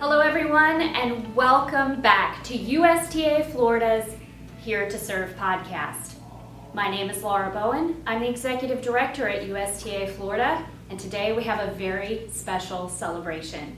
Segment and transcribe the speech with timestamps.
[0.00, 4.14] Hello, everyone, and welcome back to USTA Florida's
[4.58, 6.14] Here to Serve podcast.
[6.74, 8.02] My name is Laura Bowen.
[8.06, 13.76] I'm the executive director at USTA Florida, and today we have a very special celebration.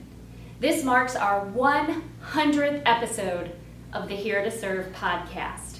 [0.59, 3.51] This marks our 100th episode
[3.93, 5.77] of the Here to Serve podcast.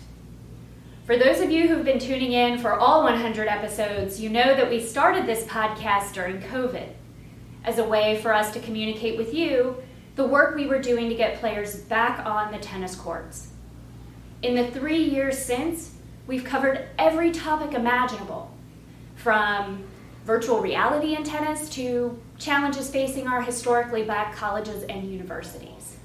[1.05, 4.70] For those of you who've been tuning in for all 100 episodes, you know that
[4.70, 6.90] we started this podcast during COVID
[7.66, 9.76] as a way for us to communicate with you
[10.17, 13.49] the work we were doing to get players back on the tennis courts.
[14.41, 15.94] In the three years since,
[16.25, 18.52] we've covered every topic imaginable,
[19.16, 19.84] from
[20.25, 25.98] virtual reality in tennis to challenges facing our historically black colleges and universities.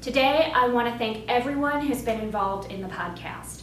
[0.00, 3.62] Today, I want to thank everyone who's been involved in the podcast.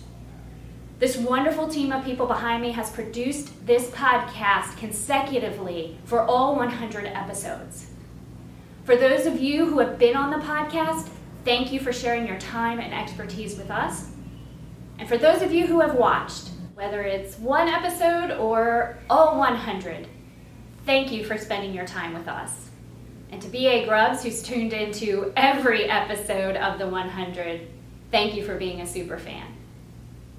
[0.99, 7.05] This wonderful team of people behind me has produced this podcast consecutively for all 100
[7.05, 7.87] episodes.
[8.87, 11.09] For those of you who have been on the podcast,
[11.43, 14.11] thank you for sharing your time and expertise with us.
[14.97, 20.07] And for those of you who have watched, whether it's one episode or all 100,
[20.85, 22.69] thank you for spending your time with us.
[23.29, 27.67] And to BA Grubbs, who's tuned into every episode of the 100,
[28.09, 29.47] thank you for being a super fan.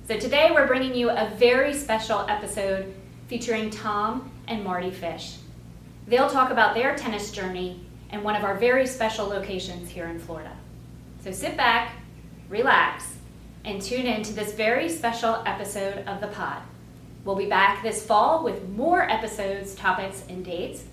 [0.07, 2.95] So today we're bringing you a very special episode
[3.27, 5.37] featuring Tom and Mardy Fish.
[6.07, 10.19] They'll talk about their tennis journey and one of our very special locations here in
[10.19, 10.57] Florida.
[11.23, 11.93] So sit back,
[12.49, 13.17] relax,
[13.65, 16.63] and tune in to this very special episode of the pod.
[17.25, 20.85] We'll be back this fall with more episodes, topics, and dates.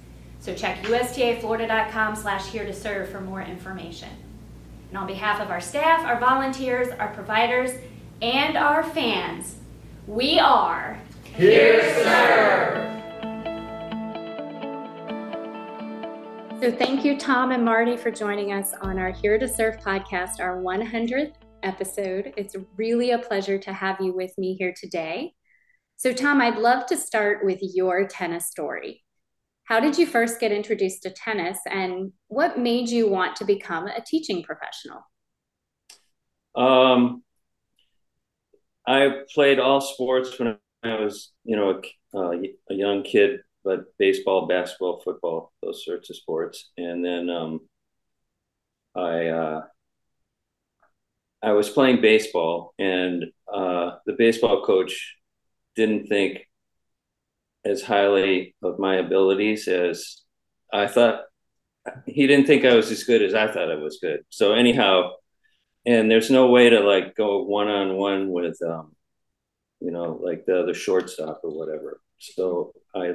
[0.42, 4.10] So check ustaflorida.com slash here to serve for more information.
[4.90, 7.72] And on behalf of our staff, our volunteers, our providers,
[8.22, 9.56] and our fans,
[10.08, 11.00] we are
[11.36, 12.95] here to serve.
[16.66, 20.40] So, thank you, Tom and Mardy, for joining us on our Here to Serve podcast,
[20.40, 22.34] our 100th episode.
[22.38, 25.34] It's really a pleasure to have you with me here today.
[25.98, 29.04] So, Tom, I'd love to start with your tennis story.
[29.66, 33.86] How did you first get introduced to tennis, and what made you want to become
[33.86, 35.02] a teaching professional?
[36.56, 37.22] Um,
[38.88, 41.80] I played all sports when I was, you know,
[42.16, 42.32] a, uh,
[42.72, 46.70] a young kid but baseball, basketball, football, those sorts of sports.
[46.78, 47.62] And then um,
[48.96, 49.62] I uh,
[51.44, 55.16] I was playing baseball, and uh, the baseball coach
[55.76, 56.40] didn't think
[57.66, 60.22] as highly of my abilities as
[60.72, 61.22] I thought.
[62.08, 64.22] He didn't think I was as good as I thought I was good.
[64.30, 65.12] So anyhow,
[65.86, 68.96] and there's no way to like go one on one with um,
[69.80, 72.02] you know, like the other shortstop or whatever.
[72.18, 73.14] So I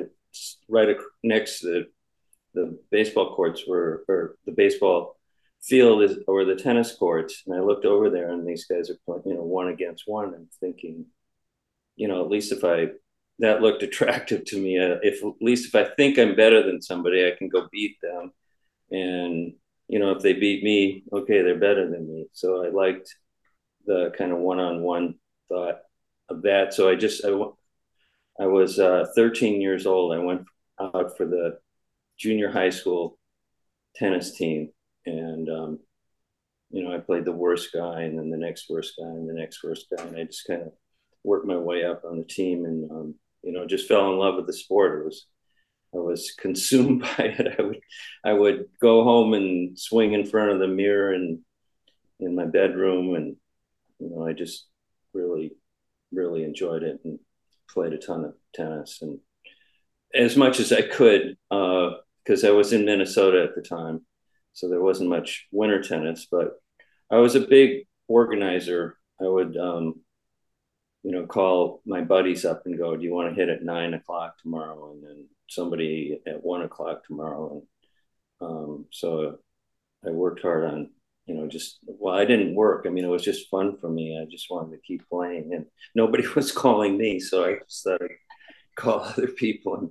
[0.68, 1.86] right next to the,
[2.54, 5.16] the baseball courts were, or the baseball
[5.62, 7.42] field is, or the tennis courts.
[7.46, 10.34] And I looked over there and these guys are playing, you know, one against one
[10.34, 11.06] and thinking,
[11.96, 12.88] you know, at least if I,
[13.40, 14.78] that looked attractive to me.
[14.78, 17.96] Uh, if at least if I think I'm better than somebody, I can go beat
[18.02, 18.32] them.
[18.90, 19.54] And,
[19.88, 22.26] you know, if they beat me, okay, they're better than me.
[22.32, 23.14] So I liked
[23.86, 25.14] the kind of one-on-one
[25.48, 25.80] thought
[26.28, 26.74] of that.
[26.74, 27.30] So I just, I,
[28.40, 30.14] I was uh, 13 years old.
[30.14, 30.46] I went
[30.80, 31.58] out for the
[32.18, 33.18] junior high school
[33.94, 34.70] tennis team,
[35.04, 35.78] and um,
[36.70, 39.34] you know, I played the worst guy, and then the next worst guy, and the
[39.34, 40.72] next worst guy, and I just kind of
[41.22, 44.36] worked my way up on the team, and um, you know, just fell in love
[44.36, 45.00] with the sport.
[45.00, 45.26] It was
[45.94, 47.58] I was consumed by it.
[47.58, 47.80] I would
[48.24, 51.40] I would go home and swing in front of the mirror and
[52.18, 53.36] in my bedroom, and
[53.98, 54.66] you know, I just
[55.12, 55.52] really
[56.10, 57.18] really enjoyed it and
[57.72, 59.18] played a ton of tennis and
[60.14, 64.04] as much as I could because uh, I was in Minnesota at the time,
[64.52, 66.26] so there wasn't much winter tennis.
[66.30, 66.60] But
[67.10, 68.96] I was a big organizer.
[69.20, 70.00] I would, um,
[71.02, 73.94] you know, call my buddies up and go, "Do you want to hit at nine
[73.94, 77.62] o'clock tomorrow?" And then somebody at one o'clock tomorrow,
[78.40, 79.38] and um, so
[80.06, 80.90] I worked hard on
[81.26, 82.84] you know, just well, I didn't work.
[82.86, 84.18] I mean, it was just fun for me.
[84.20, 88.02] I just wanted to keep playing, and nobody was calling me, so I just thought
[88.02, 88.10] I'd
[88.76, 89.90] call other people and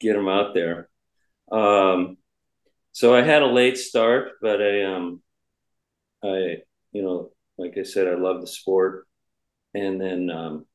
[0.00, 0.88] get them out there.
[1.50, 2.16] Um,
[2.92, 5.22] so I had a late start, but I, um,
[6.24, 6.58] I,
[6.92, 9.06] you know, like I said, I love the sport,
[9.74, 10.66] and then, um,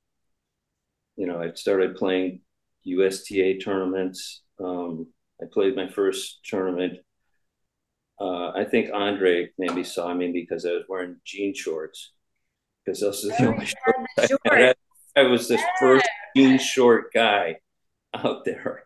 [1.16, 2.42] you know, I started playing
[2.86, 4.42] USTA tournaments.
[4.64, 5.08] Um,
[5.42, 7.00] I played my first tournament
[8.20, 12.14] uh, I think Andre maybe saw me because I was wearing jean shorts
[12.86, 13.66] because those are the oh, only
[14.18, 14.76] shorts I, had.
[15.16, 17.58] I was this first jean short guy
[18.14, 18.84] out there.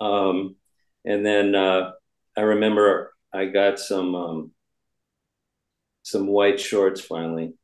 [0.00, 0.56] Um,
[1.04, 1.92] and then uh,
[2.36, 4.52] I remember I got some um,
[6.02, 7.54] some white shorts finally,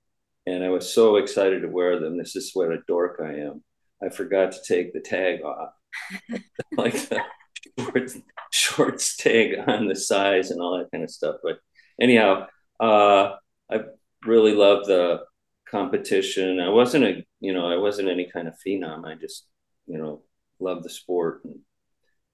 [0.47, 2.19] and I was so excited to wear them.
[2.19, 3.63] This is what a dork I am.
[4.03, 5.73] I forgot to take the tag off,
[6.77, 7.23] like the
[8.51, 11.37] shorts tag on the size and all that kind of stuff.
[11.43, 11.59] But
[12.01, 12.47] anyhow,
[12.81, 13.37] uh,
[13.71, 13.81] I
[14.25, 15.25] really love the
[15.71, 16.61] competition.
[16.61, 19.05] I wasn't a, you know, I wasn't any kind of phenom.
[19.05, 19.47] I just,
[19.87, 20.23] you know,
[20.61, 21.61] loved the sport and,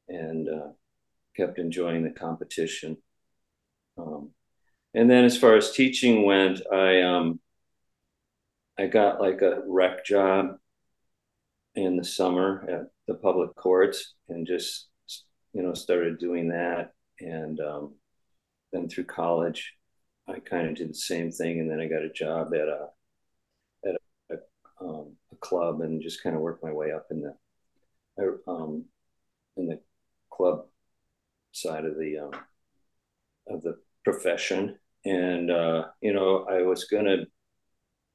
[0.09, 0.69] and uh,
[1.37, 2.97] kept enjoying the competition.
[3.99, 4.31] Um,
[4.95, 7.41] and then as far as teaching went, I um,
[8.79, 10.57] I got like a rec job
[11.75, 14.89] in the summer at the public courts and just
[15.55, 16.93] you know started doing that.
[17.21, 17.95] And um,
[18.73, 19.73] then through college
[20.29, 21.61] I kind of did the same thing.
[21.61, 22.89] And then I got a job at a
[23.87, 23.97] at
[24.31, 27.35] a, a, um, a club and just kind of worked my way up in the
[28.49, 28.85] um,
[29.57, 29.81] in the
[30.31, 30.67] club
[31.53, 32.33] side of the um,
[33.49, 34.79] of the profession.
[35.05, 37.27] And uh, you know I was gonna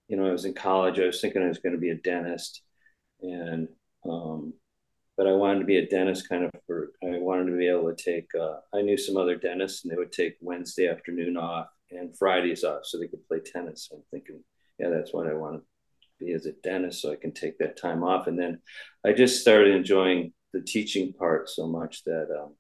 [0.08, 1.00] you know I was in college.
[1.00, 2.64] I was thinking I was going to be a dentist.
[3.22, 3.68] And
[4.10, 4.54] um,
[5.20, 7.94] but I wanted to be a dentist kind of for I wanted to be able
[7.94, 11.68] to take uh, I knew some other dentists and they would take Wednesday afternoon off
[11.92, 13.90] and Fridays off so they could play tennis.
[13.92, 14.42] I'm thinking,
[14.80, 17.76] yeah, that's what I want to be as a dentist so I can take that
[17.76, 18.28] time off.
[18.28, 18.62] And then
[19.06, 22.56] I just started enjoying the teaching part so much that um,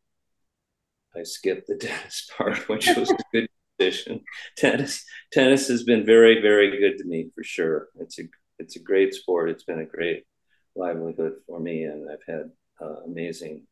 [1.15, 3.47] I skipped the dentist part, which was a good
[3.79, 4.19] decision.
[4.57, 7.87] Tennis tennis has been very very good to me for sure.
[8.01, 8.23] It's a
[8.57, 9.49] it's a great sport.
[9.49, 10.25] It's been a great
[10.75, 12.51] livelihood for me, and I've had
[12.81, 13.63] uh, amazing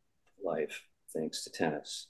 [0.44, 0.82] life
[1.14, 2.08] thanks to tennis.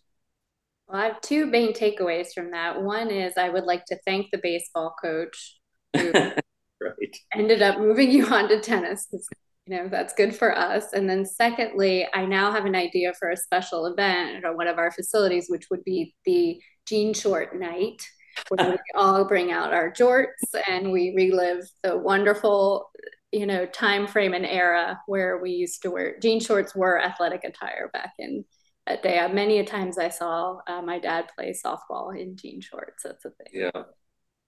[0.88, 2.81] Well, I have two main takeaways from that.
[2.81, 5.60] One is I would like to thank the baseball coach
[5.95, 6.12] who
[6.81, 7.18] right.
[7.34, 9.28] ended up moving you on to tennis because
[9.66, 10.94] you know that's good for us.
[10.94, 14.78] And then secondly, I now have an idea for a special event at one of
[14.78, 18.01] our facilities, which would be the jean short night
[18.50, 20.28] where we all bring out our jorts
[20.68, 22.89] and we relive the wonderful
[23.38, 27.44] you know time frame and era where we used to wear jean shorts were athletic
[27.44, 28.44] attire back in
[28.88, 29.25] that day.
[29.31, 33.04] Many a times i saw uh, my dad play softball in jean shorts.
[33.04, 33.48] That's a thing.
[33.51, 33.84] Yeah.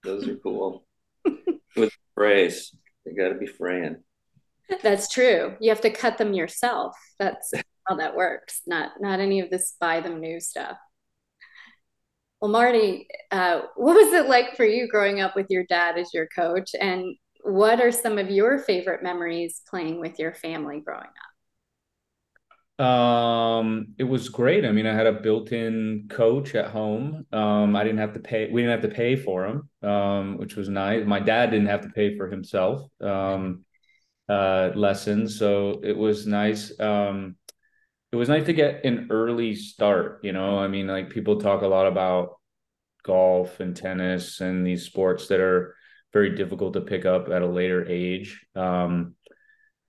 [0.04, 0.86] Those are cool.
[1.76, 2.74] With frays
[3.06, 3.98] they got to be fraying.
[4.82, 5.56] That's true.
[5.60, 6.96] You have to cut them yourself.
[7.18, 7.54] That's
[7.88, 8.62] how that works.
[8.66, 10.78] Not not any of this buy them new stuff.
[12.42, 16.14] Well mardy uh, what was it like for you growing up with your dad as
[16.14, 16.72] your coach?
[16.80, 21.30] And what are some of your favorite memories playing with your family growing up?
[22.80, 24.66] Um, it was great.
[24.66, 27.26] I mean, I had a built-in coach at home.
[27.34, 28.50] Um, I didn't have to pay.
[28.50, 31.06] We didn't have to pay for him, um, which was nice.
[31.06, 33.66] My dad didn't have to pay for himself um,
[34.30, 36.78] uh, lessons, so it was nice.
[36.80, 37.36] Um,
[38.14, 40.22] it was nice to get an early start.
[40.24, 42.38] You know, I mean, like people talk a lot about
[43.04, 45.76] golf and tennis and these sports that are
[46.14, 48.46] very difficult to pick up at a later age.
[48.56, 49.16] Um,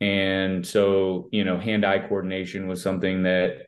[0.00, 3.67] and so, you know, hand eye coordination was something that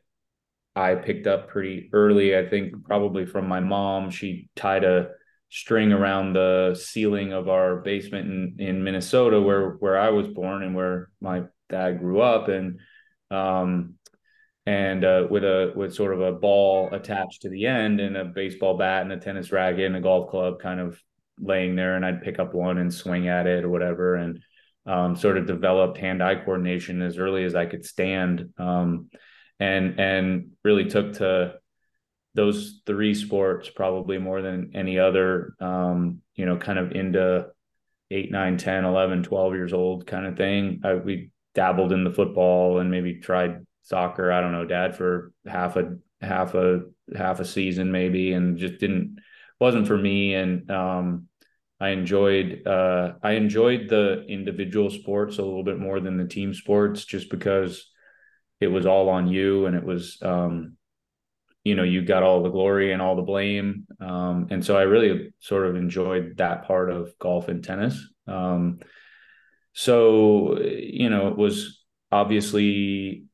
[0.75, 2.37] I picked up pretty early.
[2.37, 4.09] I think probably from my mom.
[4.09, 5.09] She tied a
[5.49, 8.27] string around the ceiling of our basement
[8.59, 12.79] in, in Minnesota, where where I was born and where my dad grew up, and
[13.29, 13.95] um,
[14.65, 18.25] and uh, with a with sort of a ball attached to the end and a
[18.25, 20.99] baseball bat and a tennis racket and a golf club kind of
[21.39, 24.15] laying there and I'd pick up one and swing at it or whatever.
[24.15, 24.39] And
[24.85, 28.53] um, sort of developed hand-eye coordination as early as I could stand.
[28.57, 29.09] Um,
[29.59, 31.55] and, and really took to
[32.35, 37.47] those three sports probably more than any other, um, you know, kind of into
[38.11, 40.81] eight, nine, 10, 11, 12 years old kind of thing.
[40.83, 44.31] I, we dabbled in the football and maybe tried soccer.
[44.31, 46.81] I don't know, dad for half a, half a,
[47.15, 49.19] half a season maybe, and just didn't,
[49.63, 50.35] wasn't for me.
[50.35, 51.27] And um,
[51.79, 56.53] I enjoyed uh, I enjoyed the individual sports a little bit more than the team
[56.53, 57.89] sports, just because
[58.59, 60.75] it was all on you and it was um,
[61.63, 64.81] you know you got all the glory and all the blame, um, and so I
[64.81, 68.05] really sort of enjoyed that part of golf and tennis.
[68.27, 68.79] Um,
[69.71, 73.27] so you know it was obviously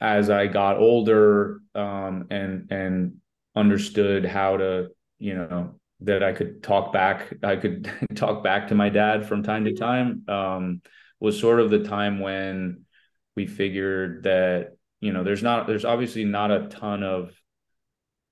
[0.00, 3.18] as I got older um, and and
[3.54, 4.88] understood how to
[5.20, 9.44] you know that I could talk back I could talk back to my dad from
[9.44, 10.82] time to time um,
[11.20, 12.84] was sort of the time when
[13.36, 17.32] we figured that you know there's not there's obviously not a ton of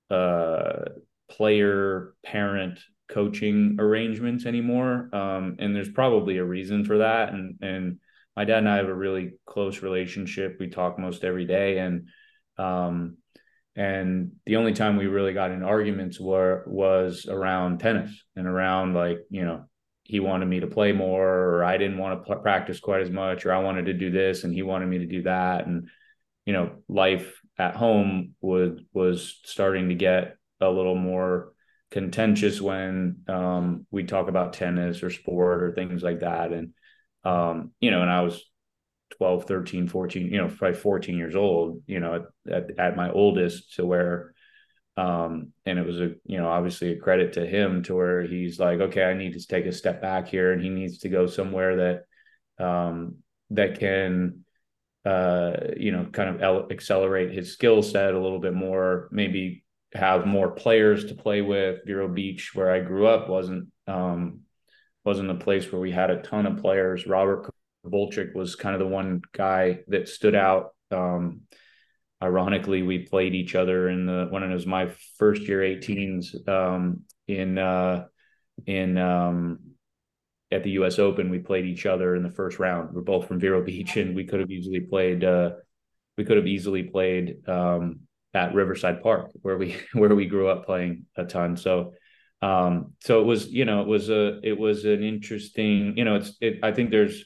[0.09, 0.89] uh,
[1.29, 7.29] player parent coaching arrangements anymore um, and there's probably a reason for that.
[7.29, 7.99] And and
[8.39, 10.57] my dad and I have a really close relationship.
[10.61, 11.79] We talk most every day.
[11.79, 12.07] And
[12.57, 13.17] um,
[13.75, 18.93] and the only time we really got in arguments were was around tennis and around
[18.93, 19.65] like you know
[20.03, 23.45] he wanted me to play more or i didn't want to practice quite as much
[23.45, 25.67] or i wanted to do this and he wanted me to do that.
[25.67, 25.89] And
[26.45, 31.53] you know life at home would was starting to get a little more
[31.91, 36.51] contentious when um, we talk about tennis or sport or things like that.
[36.51, 36.73] And
[37.23, 38.43] um, you know and i was
[39.19, 43.75] 12 13 14 you know probably 14 years old you know at, at, my oldest
[43.75, 44.33] to where
[44.97, 48.59] um, and it was a you know obviously a credit to him to where he's
[48.59, 51.27] like okay i need to take a step back here and he needs to go
[51.27, 51.75] somewhere
[52.57, 53.17] that um,
[53.51, 54.45] that can
[55.05, 59.63] uh, you know kind of el- accelerate his skill set a little bit more maybe
[59.93, 61.79] have more players to play with.
[61.85, 64.41] Vero beach where i grew up wasn't um,
[65.03, 67.07] wasn't a place where we had a ton of players.
[67.07, 67.49] Robert
[67.89, 70.73] Volchik was kind of the one guy that stood out.
[70.91, 71.41] Um,
[72.21, 77.01] ironically, we played each other in the when it was my first year 18s um,
[77.27, 78.05] in uh,
[78.65, 79.59] in um,
[80.51, 80.99] at the U.S.
[80.99, 81.29] Open.
[81.29, 82.93] We played each other in the first round.
[82.93, 85.23] We're both from Vero Beach, and we could have easily played.
[85.23, 85.51] Uh,
[86.17, 88.01] we could have easily played um,
[88.33, 91.57] at Riverside Park, where we where we grew up playing a ton.
[91.57, 91.93] So
[92.41, 96.15] um so it was you know it was a it was an interesting you know
[96.15, 97.25] it's it i think there's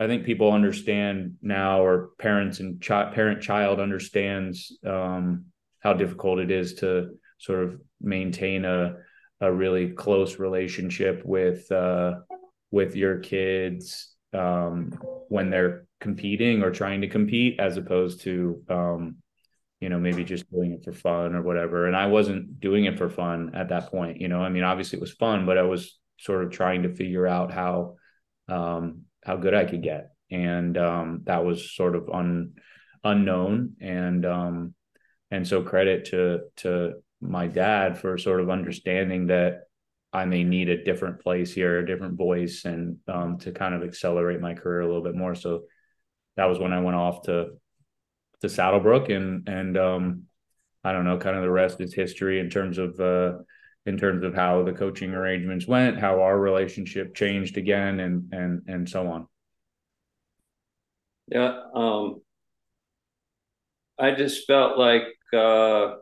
[0.00, 5.46] I think people understand now, or parents and parent child understands um,
[5.80, 8.96] how difficult it is to sort of maintain a
[9.40, 12.14] a really close relationship with uh,
[12.70, 14.90] with your kids um,
[15.28, 19.16] when they're competing or trying to compete, as opposed to um,
[19.80, 21.86] you know maybe just doing it for fun or whatever.
[21.86, 24.20] And I wasn't doing it for fun at that point.
[24.20, 26.94] You know, I mean, obviously it was fun, but I was sort of trying to
[26.94, 27.96] figure out how
[28.48, 32.54] um, how good I could get, and um, that was sort of un,
[33.02, 33.76] unknown.
[33.80, 34.74] And um,
[35.30, 39.62] and so credit to to my dad for sort of understanding that
[40.12, 43.82] I may need a different place here, a different voice, and um, to kind of
[43.82, 45.34] accelerate my career a little bit more.
[45.34, 45.64] So
[46.36, 47.50] that was when I went off to
[48.40, 50.22] to Saddlebrook, and and um,
[50.84, 53.38] I don't know, kind of the rest is history in terms of uh,
[53.86, 58.62] in terms of how the coaching arrangements went, how our relationship changed again, and and
[58.66, 59.26] and so on.
[61.28, 62.22] Yeah, um,
[63.98, 65.96] I just felt like uh,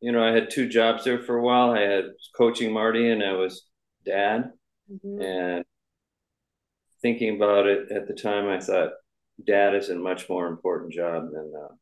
[0.00, 1.70] you know I had two jobs there for a while.
[1.72, 2.04] I had
[2.36, 3.66] coaching Mardy, and I was
[4.04, 4.52] dad.
[4.90, 5.22] Mm-hmm.
[5.22, 5.64] And
[7.02, 8.90] thinking about it at the time, I thought
[9.46, 11.74] dad is a much more important job than uh,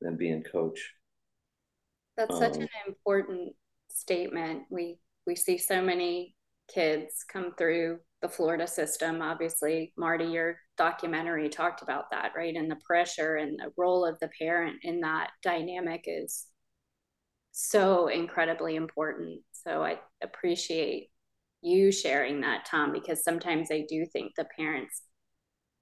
[0.00, 0.92] than being coach.
[2.16, 3.54] That's um, such an important
[3.96, 4.62] statement.
[4.70, 6.34] We we see so many
[6.72, 9.22] kids come through the Florida system.
[9.22, 12.54] Obviously, Mardy, your documentary talked about that, right?
[12.54, 16.46] And the pressure and the role of the parent in that dynamic is
[17.52, 19.40] so incredibly important.
[19.52, 21.08] So I appreciate
[21.62, 25.02] you sharing that, Tom, because sometimes I do think the parents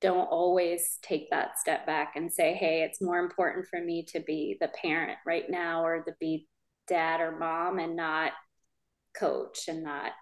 [0.01, 4.21] don't always take that step back and say, hey, it's more important for me to
[4.21, 6.47] be the parent right now or to be
[6.87, 8.33] dad or mom and not
[9.17, 10.13] coach and not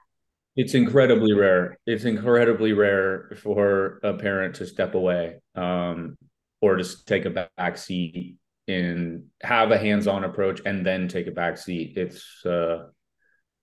[0.54, 1.78] it's incredibly rare.
[1.86, 6.18] It's incredibly rare for a parent to step away um,
[6.60, 8.36] or to take a back seat
[8.68, 11.94] and have a hands-on approach and then take a back seat.
[11.96, 12.86] It's uh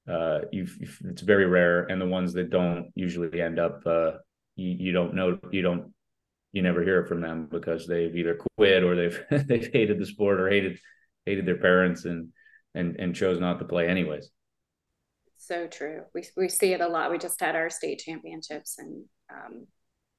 [0.10, 0.75] uh you've,
[1.06, 4.13] it's very rare and the ones that don't usually end up uh
[4.56, 5.94] you, you don't know you don't
[6.51, 10.39] you never hear from them because they've either quit or they've they've hated the sport
[10.39, 10.79] or hated
[11.25, 12.29] hated their parents and
[12.76, 14.30] and and chose not to play anyways.
[15.38, 16.04] So true.
[16.14, 17.12] We we see it a lot.
[17.12, 19.68] We just had our state championships, and um,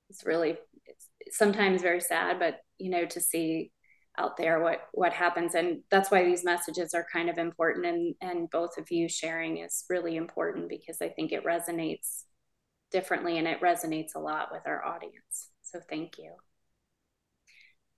[0.09, 3.71] it's really it's sometimes very sad, but you know to see
[4.19, 8.14] out there what what happens, and that's why these messages are kind of important, and
[8.21, 12.25] and both of you sharing is really important because I think it resonates
[12.90, 15.50] differently, and it resonates a lot with our audience.
[15.62, 16.33] So thank you.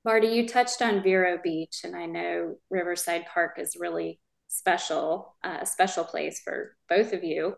[0.05, 4.19] Mardy, you touched on Vero Beach, and I know Riverside Park is really
[4.53, 7.55] special, uh, a special place for both of you.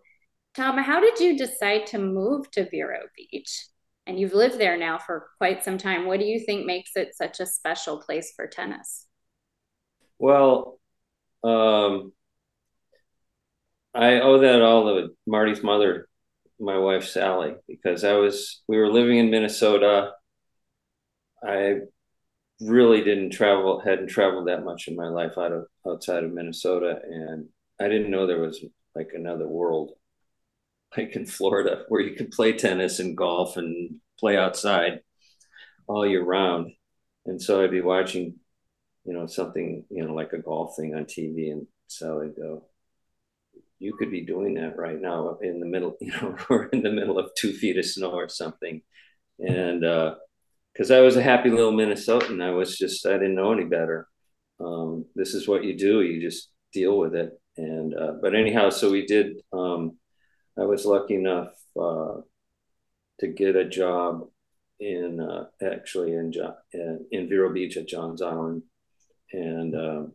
[0.54, 3.66] Tom, how did you decide to move to Vero Beach?
[4.06, 6.06] And you've lived there now for quite some time.
[6.06, 9.06] What do you think makes it such a special place for tennis?
[10.18, 10.78] Well,
[11.42, 12.12] um,
[13.92, 16.08] I owe that all to Mardy's mother,
[16.60, 20.12] my wife Sally, because I was we were living in Minnesota.
[21.42, 21.80] I
[22.60, 27.00] really didn't travel, hadn't traveled that much in my life out of outside of Minnesota,
[27.04, 27.48] and
[27.80, 28.64] I didn't know there was
[28.94, 29.92] like another world,
[30.96, 35.00] like in Florida, where you could play tennis and golf and play outside
[35.86, 36.72] all year round.
[37.26, 38.36] And so I'd be watching
[39.04, 41.50] you know, something, you know, like a golf thing on TV.
[41.52, 42.64] And so I'd go,
[43.78, 46.90] you could be doing that right now in the middle, you know, we're in the
[46.90, 48.82] middle of two feet of snow or something.
[49.38, 50.14] And, uh,
[50.76, 52.42] cause I was a happy little Minnesotan.
[52.42, 54.08] I was just, I didn't know any better.
[54.60, 56.02] Um, this is what you do.
[56.02, 57.32] You just deal with it.
[57.56, 59.96] And, uh, but anyhow, so we did, um,
[60.58, 62.20] I was lucky enough, uh,
[63.20, 64.28] to get a job
[64.80, 66.32] in, uh, actually in,
[67.12, 68.62] in, Vero Beach at Johns Island
[69.34, 70.12] and um,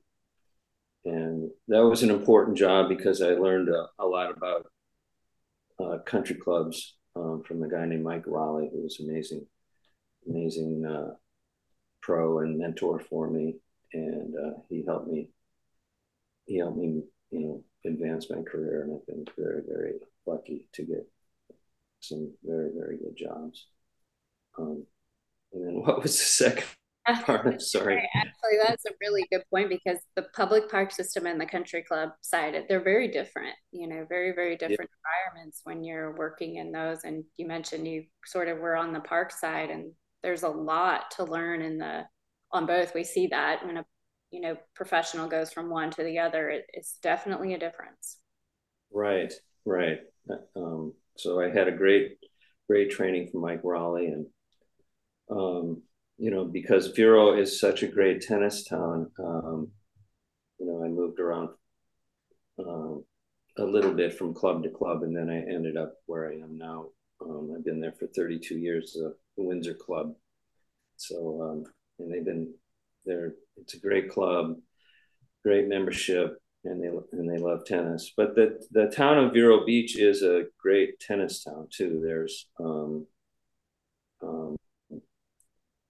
[1.05, 4.67] and that was an important job because I learned a, a lot about
[5.81, 9.45] uh, country clubs um, from a guy named Mike Raleigh, who was amazing,
[10.27, 11.13] amazing uh,
[12.01, 13.55] pro and mentor for me,
[13.93, 15.29] and uh, he helped me.
[16.45, 19.93] He helped me, you know, advance my career, and I've been very, very
[20.25, 21.07] lucky to get
[21.99, 23.67] some very, very good jobs.
[24.57, 24.85] Um,
[25.53, 26.65] and then what was the second
[27.23, 27.61] part.
[27.61, 28.09] Sorry.
[28.15, 32.09] Actually, that's a really good point because the public park system and the country club
[32.21, 35.33] side, they're very different, you know, very, very different yeah.
[35.33, 37.03] environments when you're working in those.
[37.03, 39.91] And you mentioned you sort of were on the park side and
[40.21, 42.03] there's a lot to learn in the,
[42.51, 42.93] on both.
[42.93, 43.85] We see that when a,
[44.31, 48.17] you know, professional goes from one to the other, it, it's definitely a difference.
[48.91, 49.33] Right,
[49.65, 49.99] right.
[50.55, 52.17] Um, so I had a great,
[52.67, 54.27] great training from Mike Raleigh and,
[55.29, 55.81] um,
[56.17, 59.71] you know, because Vero is such a great tennis town, um,
[60.59, 61.49] you know, I moved around
[62.59, 63.03] um,
[63.57, 66.57] a little bit from club to club, and then I ended up where I am
[66.57, 66.87] now.
[67.21, 70.13] Um, I've been there for 32 years, the Windsor Club.
[70.97, 71.63] So, um,
[71.99, 72.53] and they've been
[73.05, 73.33] there.
[73.57, 74.55] It's a great club,
[75.43, 78.11] great membership, and they and they love tennis.
[78.15, 82.01] But the the town of Vero Beach is a great tennis town too.
[82.03, 83.07] There's um,
[84.21, 84.55] um,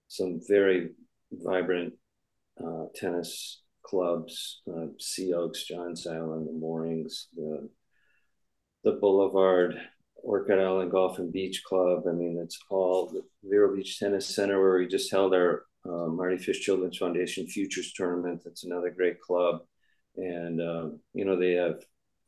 [0.08, 0.90] some very
[1.32, 1.94] vibrant
[2.62, 7.68] uh, tennis clubs, uh, Sea Oaks, Johns Island, the Moorings, the
[8.84, 9.76] the Boulevard,
[10.22, 12.04] Orchid Island Golf and Beach Club.
[12.08, 16.06] I mean, it's all the Vero Beach Tennis Center where we just held our uh,
[16.06, 18.42] Mardy Fish Children's Foundation Futures Tournament.
[18.44, 19.60] That's another great club,
[20.16, 21.80] and um, you know they have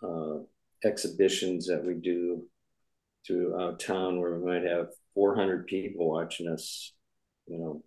[0.03, 0.39] uh,
[0.85, 2.45] exhibitions that we do
[3.27, 6.93] throughout town where we might have 400 people watching us
[7.47, 7.83] you know,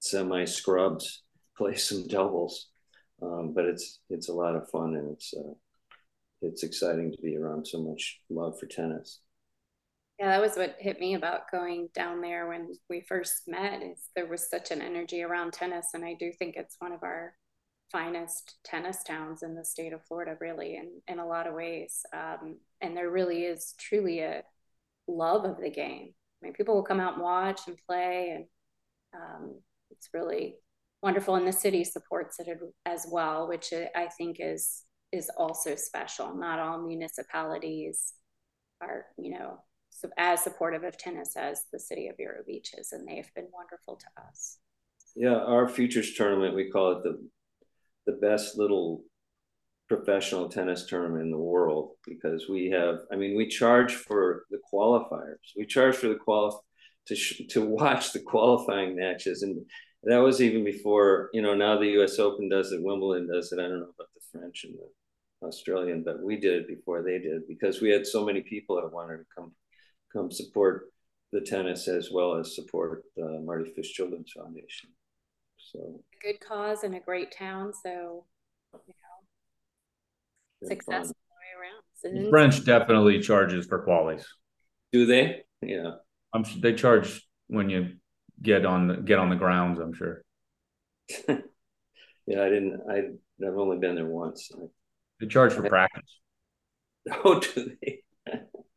[0.00, 1.22] semi scrubs,
[1.56, 2.68] play some doubles.
[3.22, 5.52] Um, but it's it's a lot of fun and it's uh,
[6.40, 9.20] it's exciting to be around so much love for tennis.
[10.20, 13.82] Yeah, that was what hit me about going down there when we first met.
[13.82, 17.02] Is there was such an energy around tennis, and I do think it's one of
[17.02, 17.34] our
[17.90, 22.02] finest tennis towns in the state of Florida, really, in in a lot of ways.
[22.12, 24.44] Um, and there really is truly a
[25.08, 26.14] love of the game.
[26.42, 28.46] I mean, people will come out and watch and play, and
[29.14, 30.56] um, it's really
[31.02, 32.48] wonderful and the city supports it
[32.86, 38.12] as well which i think is is also special not all municipalities
[38.82, 39.58] are you know
[40.16, 43.96] as supportive of tennis as the city of Vero Beach is and they've been wonderful
[43.96, 44.58] to us
[45.16, 47.28] yeah our futures tournament we call it the
[48.06, 49.02] the best little
[49.88, 54.58] professional tennis tournament in the world because we have i mean we charge for the
[54.72, 56.54] qualifiers we charge for the qualif
[57.06, 59.64] to sh- to watch the qualifying matches, and
[60.04, 61.54] that was even before you know.
[61.54, 62.18] Now the U.S.
[62.18, 63.58] Open does it, Wimbledon does it.
[63.58, 67.18] I don't know about the French and the Australian, but we did it before they
[67.18, 69.52] did because we had so many people that wanted to come
[70.12, 70.86] come support
[71.32, 74.90] the tennis as well as support the Mardy Fish Children's Foundation.
[75.58, 77.72] So good cause and a great town.
[77.82, 78.24] So
[78.72, 78.94] you
[80.62, 81.14] know, success all
[82.02, 82.30] the way around.
[82.30, 84.24] French definitely charges for qualies.
[84.92, 85.42] Do they?
[85.62, 85.92] Yeah.
[86.32, 87.96] I'm Sure they charge when you
[88.42, 89.78] get on the get on the grounds.
[89.78, 90.22] I'm sure.
[91.28, 92.80] yeah, I didn't.
[92.88, 92.98] I
[93.46, 94.50] I've only been there once.
[95.20, 96.16] They charge for practice.
[97.24, 98.02] Oh, do they?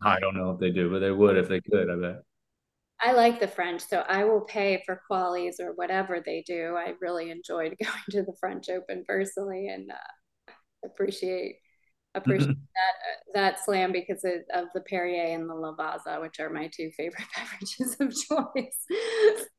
[0.04, 1.90] I don't know if they do, but they would if they could.
[1.90, 2.24] I bet.
[3.02, 6.76] I like the French, so I will pay for qualies or whatever they do.
[6.78, 10.54] I really enjoyed going to the French Open personally, and uh,
[10.86, 11.58] appreciate
[12.16, 16.50] appreciate that uh, that slam because of, of, the Perrier and the Lavazza, which are
[16.50, 18.78] my two favorite beverages of choice.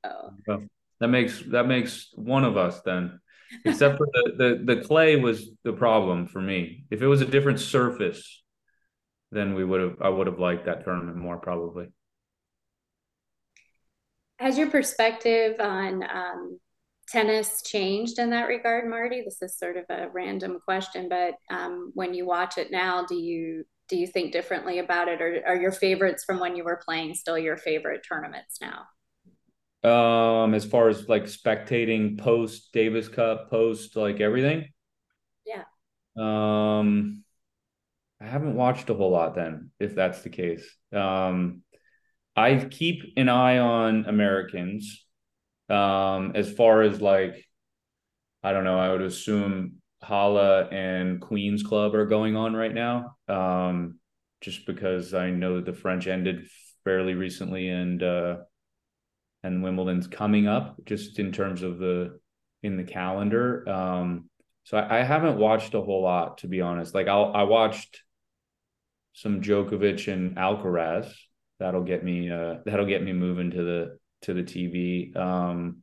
[0.05, 0.31] so.
[0.47, 0.63] well,
[1.01, 3.21] that makes that makes one of us then.
[3.65, 4.33] Except for the,
[4.65, 6.87] the the clay was the problem for me.
[6.91, 8.43] If it was a different surface,
[9.35, 11.87] then we would have I would have liked that tournament more probably.
[14.39, 16.59] Has your perspective on um,
[17.09, 19.23] tennis changed in that regard, Mardy?
[19.25, 23.15] This is sort of a random question, but um, when you watch it now, do
[23.15, 26.81] you do you think differently about it, or are your favorites from when you were
[26.85, 28.87] playing still your favorite tournaments now?
[29.89, 34.69] Um, as far as like spectating post Davis Cup, post like everything.
[35.45, 35.65] Yeah.
[36.17, 37.24] Um,
[38.25, 40.65] I haven't watched a whole lot then, if that's the case.
[40.93, 41.63] Um,
[42.35, 45.05] I keep an eye on Americans.
[45.69, 47.45] Um, as far as like,
[48.43, 53.17] I don't know, I would assume Halle and Queens Club are going on right now.
[53.29, 53.99] Um,
[54.41, 56.47] just because I know that the French ended
[56.85, 58.37] fairly recently and uh
[59.43, 62.21] and Wimbledon's coming up just in terms of the
[62.63, 63.67] in the calendar.
[63.67, 64.29] Um
[64.65, 66.95] so I, I haven't watched a whole lot to be honest.
[66.95, 68.04] Like I'll I watched
[69.15, 71.11] some Djokovic and Alcaraz.
[71.59, 75.17] That'll get me uh that'll get me moving to the to the TV.
[75.17, 75.83] Um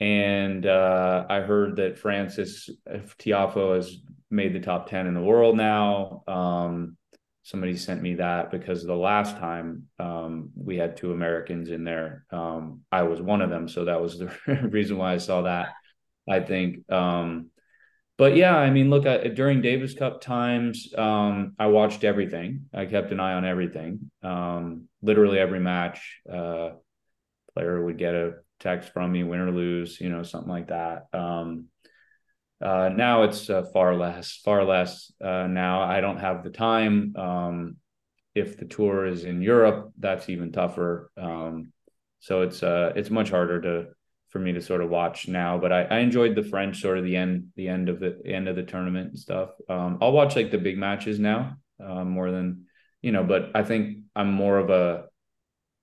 [0.00, 3.98] and uh, I heard that Frances Tiafoe has
[4.30, 6.22] made the top 10 in the world now.
[6.26, 6.96] Um,
[7.42, 12.24] somebody sent me that because the last time um, we had two Americans in there,
[12.30, 13.68] um, I was one of them.
[13.68, 14.30] So that was the
[14.70, 15.74] reason why I saw that,
[16.28, 16.90] I think.
[16.90, 17.49] Um,
[18.20, 22.66] but yeah, I mean, look, I, during Davis Cup times, um, I watched everything.
[22.70, 24.10] I kept an eye on everything.
[24.22, 26.72] Um, literally every match, uh,
[27.54, 31.06] player would get a text from me, win or lose, you know, something like that.
[31.14, 31.68] Um,
[32.60, 35.10] uh, now it's uh, far less, far less.
[35.18, 37.16] Uh, now I don't have the time.
[37.16, 37.76] Um,
[38.34, 41.10] if the tour is in Europe, that's even tougher.
[41.16, 41.72] Um,
[42.18, 43.86] so it's uh, it's much harder to
[44.30, 45.58] for me to sort of watch now.
[45.58, 48.48] But I, I enjoyed the French sort of the end the end of the end
[48.48, 49.50] of the tournament and stuff.
[49.68, 52.66] Um, I'll watch like the big matches now um, more than
[53.02, 53.24] you know.
[53.24, 55.06] But I think I'm more of a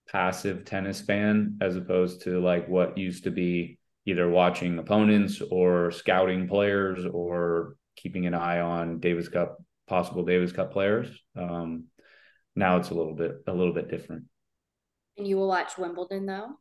[0.10, 5.91] passive tennis fan as opposed to like what used to be either watching opponents or
[5.91, 9.57] scouting players or keeping an eye on Davis Cup
[9.88, 11.10] possible Davis Cup players.
[11.36, 11.86] Um,
[12.55, 14.23] now it's a little bit a little bit different.
[15.17, 16.51] And you will watch Wimbledon though.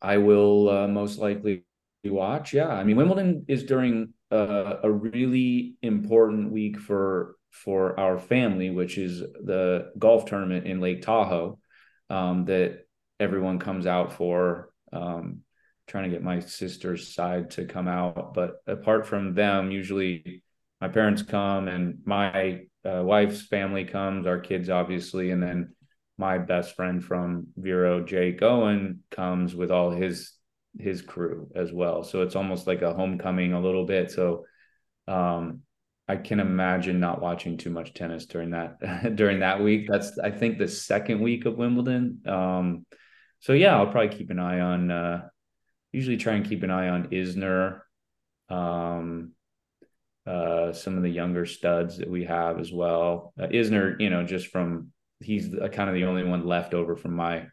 [0.00, 1.64] I will uh, most likely
[2.04, 2.52] watch.
[2.52, 8.70] Yeah, I mean Wimbledon is during uh, a really important week for for our family,
[8.70, 11.58] which is the golf tournament in Lake Tahoe
[12.10, 12.86] um, that
[13.18, 14.70] everyone comes out for.
[14.92, 15.40] Um,
[15.86, 20.42] trying to get my sister's side to come out, but apart from them, usually
[20.80, 25.75] my parents come and my uh, wife's family comes, our kids obviously, and then
[26.18, 30.32] my best friend from Vero, Jake Owen, comes with all his
[30.78, 32.02] his crew as well.
[32.02, 34.10] So it's almost like a homecoming a little bit.
[34.10, 34.44] So
[35.08, 35.62] um,
[36.08, 39.88] I can imagine not watching too much tennis during that during that week.
[39.88, 42.22] That's I think the second week of Wimbledon.
[42.26, 42.86] Um,
[43.40, 44.90] so yeah, I'll probably keep an eye on.
[44.90, 45.28] Uh,
[45.92, 47.80] usually try and keep an eye on Isner,
[48.48, 49.32] um,
[50.26, 53.32] uh, some of the younger studs that we have as well.
[53.40, 56.96] Uh, Isner, you know, just from he's the, kind of the only one left over
[56.96, 57.46] from my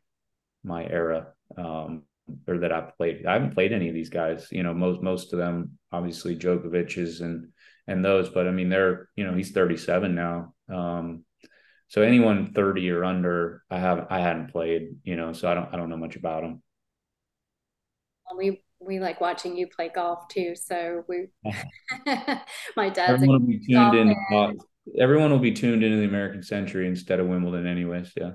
[0.64, 1.28] my era.
[1.58, 2.04] Um,
[2.48, 3.26] or that I've played.
[3.26, 4.48] I haven't played any of these guys.
[4.52, 7.50] You know, most most of them obviously Djokovic's and
[7.88, 8.30] and those.
[8.30, 10.54] But I mean, they're you know he's 37 now.
[10.74, 11.26] Um,
[11.88, 14.96] so anyone 30 or under, I have I hadn't played.
[15.04, 16.62] You know, so I don't I don't know much about them.
[18.38, 20.56] We we like watching you play golf too.
[20.56, 21.28] So we,
[22.76, 24.16] my dad's everyone be tuned in.
[25.00, 28.12] Everyone will be tuned into the American Century instead of Wimbledon, anyways.
[28.16, 28.34] Yeah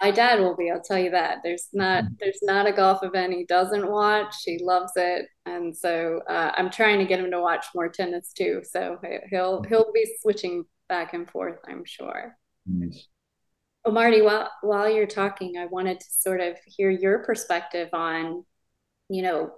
[0.00, 2.14] my dad will be i'll tell you that there's not mm-hmm.
[2.20, 6.70] there's not a golf event he doesn't watch he loves it and so uh, i'm
[6.70, 8.98] trying to get him to watch more tennis too so
[9.30, 13.06] he'll he'll be switching back and forth i'm sure nice.
[13.84, 18.44] well mardy while while you're talking i wanted to sort of hear your perspective on
[19.08, 19.50] you know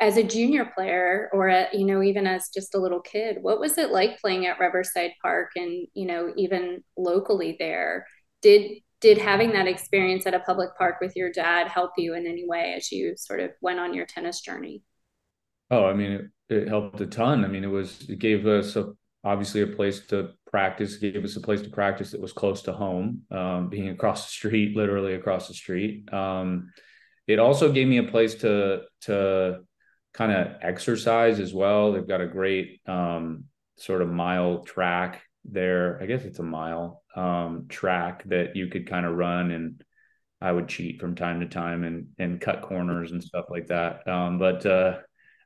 [0.00, 3.60] as a junior player or a, you know even as just a little kid what
[3.60, 8.06] was it like playing at riverside park and you know even locally there
[8.42, 12.26] did did having that experience at a public park with your dad help you in
[12.26, 14.82] any way as you sort of went on your tennis journey?
[15.70, 17.44] Oh, I mean, it, it helped a ton.
[17.44, 21.36] I mean, it was, it gave us a, obviously a place to practice, gave us
[21.36, 25.12] a place to practice that was close to home, um, being across the street, literally
[25.12, 26.10] across the street.
[26.10, 26.70] Um,
[27.26, 29.60] it also gave me a place to, to
[30.14, 31.92] kind of exercise as well.
[31.92, 33.44] They've got a great um,
[33.76, 35.98] sort of mile track there.
[36.00, 39.84] I guess it's a mile um, track that you could kind of run and
[40.40, 44.06] I would cheat from time to time and and cut corners and stuff like that.
[44.06, 44.98] Um, but uh,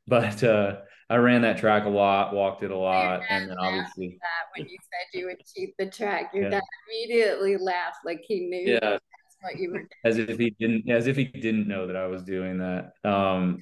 [0.08, 0.78] but uh,
[1.08, 4.68] I ran that track a lot, walked it a lot, and then obviously that when
[4.68, 6.50] you said you would cheat the track, your yeah.
[6.50, 8.78] dad immediately laughed like he knew yeah.
[8.80, 9.88] that's what you were doing.
[10.04, 12.92] As if he didn't as if he didn't know that I was doing that.
[13.04, 13.58] Um,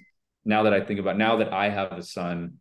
[0.46, 2.54] now that I think about now that I have a son,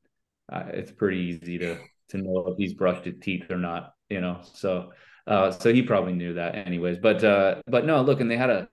[0.52, 4.22] uh, it's pretty easy to to know if he's brushed his teeth or not, you
[4.22, 4.42] know.
[4.54, 4.92] So
[5.28, 6.98] uh, so he probably knew that anyways.
[6.98, 8.68] But uh, but no, look, and they had a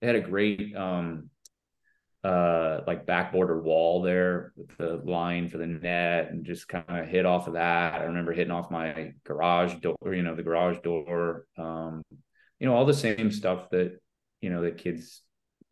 [0.00, 1.30] they had a great um,
[2.22, 7.06] uh like backboard wall there with the line for the net and just kind of
[7.06, 8.00] hit off of that.
[8.00, 11.46] I remember hitting off my garage door, you know, the garage door.
[11.58, 12.02] Um,
[12.58, 13.98] you know, all the same stuff that,
[14.40, 15.22] you know, that kids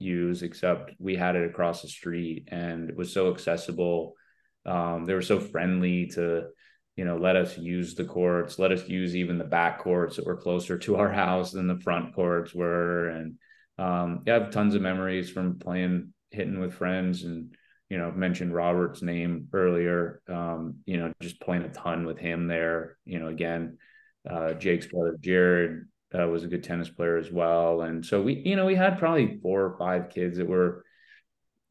[0.03, 4.15] use, except we had it across the street and it was so accessible.
[4.67, 6.49] Um, they were so friendly to,
[6.97, 10.27] you know, let us use the courts, let us use even the back courts that
[10.27, 13.09] were closer to our house than the front courts were.
[13.09, 13.39] And
[13.79, 17.55] um, yeah, I have tons of memories from playing hitting with friends and
[17.89, 20.23] you know mentioned Robert's name earlier.
[20.29, 22.97] Um, you know, just playing a ton with him there.
[23.05, 23.79] You know, again,
[24.29, 28.35] uh, Jake's brother Jared uh, was a good tennis player as well, and so we
[28.35, 30.85] you know we had probably four or five kids that were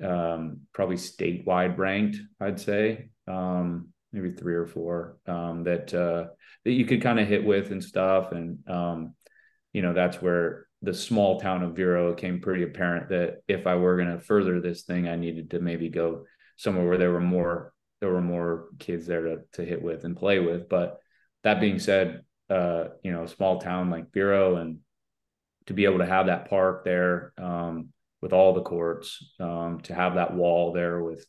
[0.04, 2.17] um, probably statewide ranked.
[2.39, 6.27] I'd say um, maybe three or four um, that uh,
[6.65, 9.15] that you could kind of hit with and stuff, and um,
[9.73, 13.67] you know that's where the small town of Vero, it came pretty apparent that if
[13.67, 16.25] I were going to further this thing, I needed to maybe go
[16.58, 20.17] somewhere where there were more there were more kids there to to hit with and
[20.17, 20.67] play with.
[20.69, 20.97] But
[21.43, 24.79] that being said, uh, you know, a small town like Vero and
[25.67, 27.89] to be able to have that park there um,
[28.21, 31.25] with all the courts, um, to have that wall there with,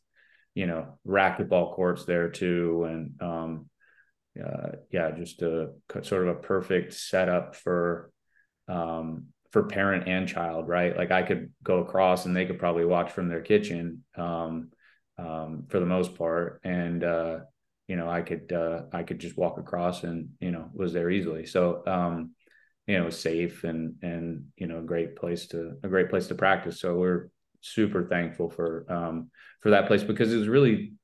[0.54, 3.70] you know, racquetball courts there too, and um,
[4.42, 5.70] uh, yeah, just a
[6.02, 8.11] sort of a perfect setup for
[8.68, 10.96] um, for parent and child, right?
[10.96, 14.70] Like I could go across and they could probably watch from their kitchen um,
[15.18, 17.40] um, for the most part, and uh,
[17.88, 21.11] you know I could uh, I could just walk across and you know was there
[21.11, 21.47] easily.
[21.47, 22.33] So um,
[22.87, 26.35] you know, safe and and you know a great place to a great place to
[26.35, 26.81] practice.
[26.81, 27.29] So we're
[27.61, 30.95] super thankful for um, for that place because it was really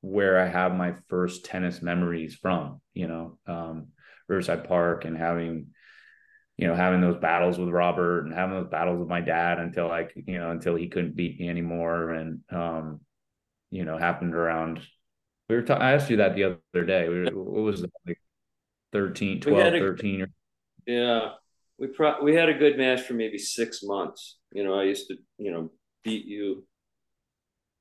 [0.00, 2.80] where I have my first tennis memories from.
[2.94, 3.88] You know, um,
[4.28, 5.68] Riverside Park and having
[6.58, 9.86] you know, having those battles with Robert and having those battles with my dad until
[9.86, 12.10] like, you know, until he couldn't beat me anymore.
[12.10, 13.00] And, um,
[13.70, 14.80] you know, happened around,
[15.48, 17.08] we were, talking, I asked you that the other day.
[17.08, 18.20] We were, what was it, like
[18.92, 20.22] 13, 12, a, 13?
[20.22, 20.30] Or-
[20.86, 21.30] yeah.
[21.78, 24.38] We pro- we had a good match for maybe six months.
[24.52, 25.70] You know, I used to, you know,
[26.02, 26.66] beat you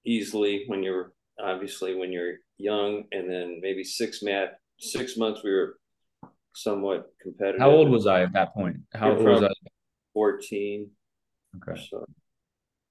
[0.05, 5.51] easily when you're obviously when you're young, and then maybe six mat six months we
[5.51, 5.79] were
[6.53, 7.59] somewhat competitive.
[7.59, 8.77] How old was I at that point?
[8.93, 9.49] How old was I?
[10.13, 10.89] 14.
[11.57, 11.87] Okay.
[11.89, 12.07] So it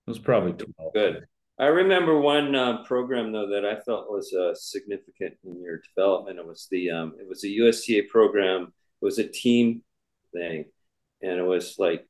[0.07, 0.93] was probably 12.
[0.93, 1.27] Good.
[1.59, 6.39] I remember one uh, program though that I felt was uh, significant in your development.
[6.39, 8.73] It was the um, it was a USTA program.
[9.01, 9.83] It was a team
[10.33, 10.67] thing,
[11.23, 12.07] and it was like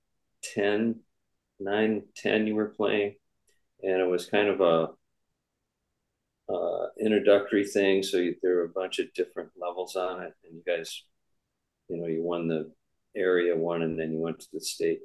[0.54, 1.00] 10,
[1.60, 3.16] 9, 10 you were playing,
[3.82, 4.88] and it was kind of a
[6.52, 8.02] uh, introductory thing.
[8.02, 11.02] So you, there were a bunch of different levels on it, and you guys
[11.88, 12.72] you know, you won the
[13.14, 15.00] area one and then you went to the state.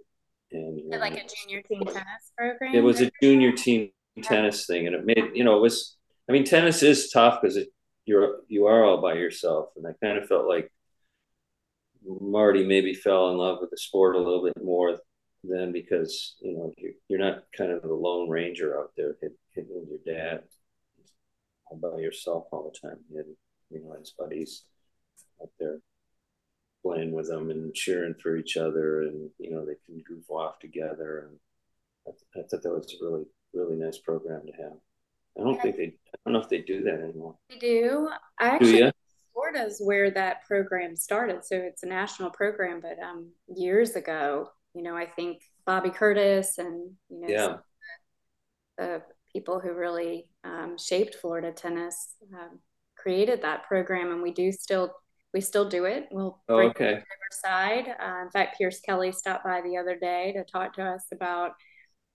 [0.52, 2.76] And like a junior team tennis program.
[2.76, 3.90] It was a junior team
[4.22, 5.98] tennis thing, and it made you know it was.
[6.30, 7.58] I mean, tennis is tough because
[8.06, 10.72] you're you are all by yourself, and I kind of felt like
[12.06, 15.00] Mardy maybe fell in love with the sport a little bit more
[15.44, 19.16] than because you know you're, you're not kind of the lone ranger out there
[19.54, 20.44] hitting your dad
[21.70, 22.98] all by yourself all the time.
[23.10, 23.26] You had
[23.70, 24.64] you know his buddies
[25.42, 25.80] out there
[26.84, 30.60] playing with them and cheering for each other, and you know they can goof off
[30.60, 31.30] together.
[31.30, 31.40] And
[32.08, 34.74] I, I thought that was really really nice program to have.
[35.38, 35.62] I don't yeah.
[35.62, 35.84] think they.
[35.86, 37.36] I don't know if they do that anymore.
[37.50, 38.10] They do.
[38.40, 38.80] I actually.
[38.80, 38.92] Do
[39.34, 42.82] Florida's where that program started, so it's a national program.
[42.82, 47.56] But um, years ago, you know, I think Bobby Curtis and you know, yeah.
[48.78, 52.60] the people who really um, shaped Florida tennis um,
[52.98, 54.94] created that program, and we do still
[55.34, 56.08] we still do it.
[56.12, 57.02] We'll oh, okay.
[57.44, 57.96] Riverside.
[58.00, 61.54] Uh, in fact, Pierce Kelly stopped by the other day to talk to us about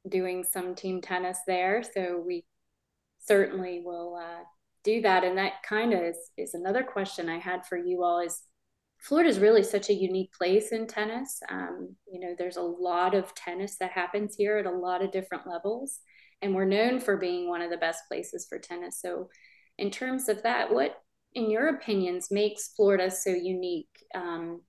[0.09, 1.83] doing some team tennis there.
[1.83, 2.45] So we
[3.19, 4.45] certainly will uh,
[4.85, 5.25] do that.
[5.25, 8.42] And that kind of is, is another question I had for you all is
[8.99, 11.40] Florida is really such a unique place in tennis.
[11.51, 15.12] Um, you know, there's a lot of tennis that happens here at a lot of
[15.12, 16.01] different levels.
[16.42, 19.01] And we're known for being one of the best places for tennis.
[19.01, 19.29] So
[19.79, 20.97] in terms of that, what
[21.37, 23.90] in your opinions, makes Florida so unique?
[24.14, 24.62] Um,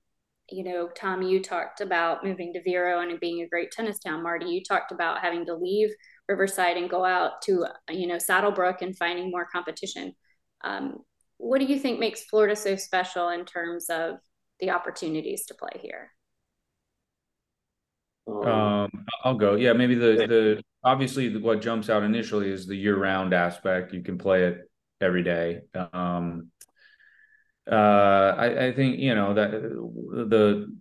[0.50, 3.98] you know, Tom, you talked about moving to Vero and it being a great tennis
[3.98, 4.22] town.
[4.22, 5.90] Mardy, you talked about having to leave
[6.28, 10.14] Riverside and go out to, you know, Saddlebrook and finding more competition.
[10.64, 10.98] Um,
[11.36, 14.16] what do you think makes Florida so special in terms of
[14.60, 16.12] the opportunities to play here?
[18.26, 18.90] Um,
[19.24, 19.54] I'll go.
[19.54, 23.94] Yeah, maybe the the obviously what jumps out initially is the year round aspect.
[23.94, 25.60] You can play it every day.
[25.92, 26.50] Um,
[27.70, 30.74] uh, I, I, think you know that the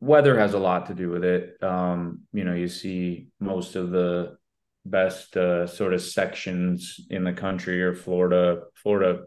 [0.00, 1.62] weather has a lot to do with it.
[1.62, 4.36] Um, you know, you see most of the
[4.84, 8.62] best uh, sort of sections in the country or Florida.
[8.74, 9.24] Florida,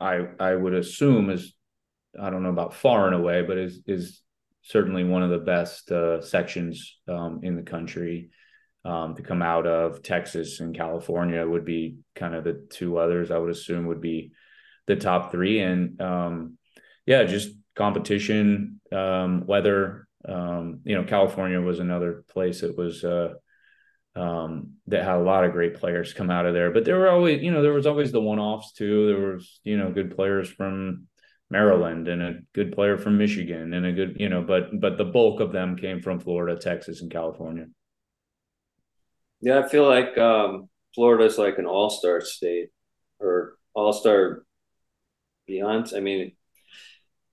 [0.00, 1.54] I I would assume is
[2.18, 4.22] I don't know about far and away, but is is
[4.62, 8.30] certainly one of the best uh, sections um, in the country
[8.84, 10.02] um, to come out of.
[10.02, 14.32] Texas and California would be kind of the two others I would assume would be
[14.86, 15.60] the top three.
[15.60, 16.58] And um,
[17.06, 20.08] yeah, just competition, um, weather.
[20.28, 23.34] Um, you know, California was another place that was uh,
[24.16, 26.72] um, that had a lot of great players come out of there.
[26.72, 29.06] But there were always, you know, there was always the one offs too.
[29.06, 31.06] There was, you know, good players from
[31.48, 35.04] Maryland and a good player from Michigan and a good, you know, but but the
[35.04, 37.66] bulk of them came from Florida, Texas, and California.
[39.40, 42.70] Yeah, I feel like um, Florida's like an all-star state
[43.20, 44.44] or all-star
[45.46, 45.92] beyond.
[45.94, 46.32] I mean,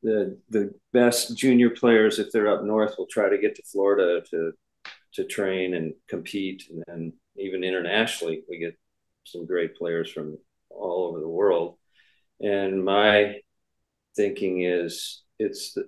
[0.01, 4.21] the the best junior players, if they're up north, will try to get to Florida
[4.31, 4.51] to
[5.13, 8.77] to train and compete, and even internationally, we get
[9.25, 10.37] some great players from
[10.69, 11.77] all over the world.
[12.41, 13.35] And my
[14.15, 15.85] thinking is, it's the,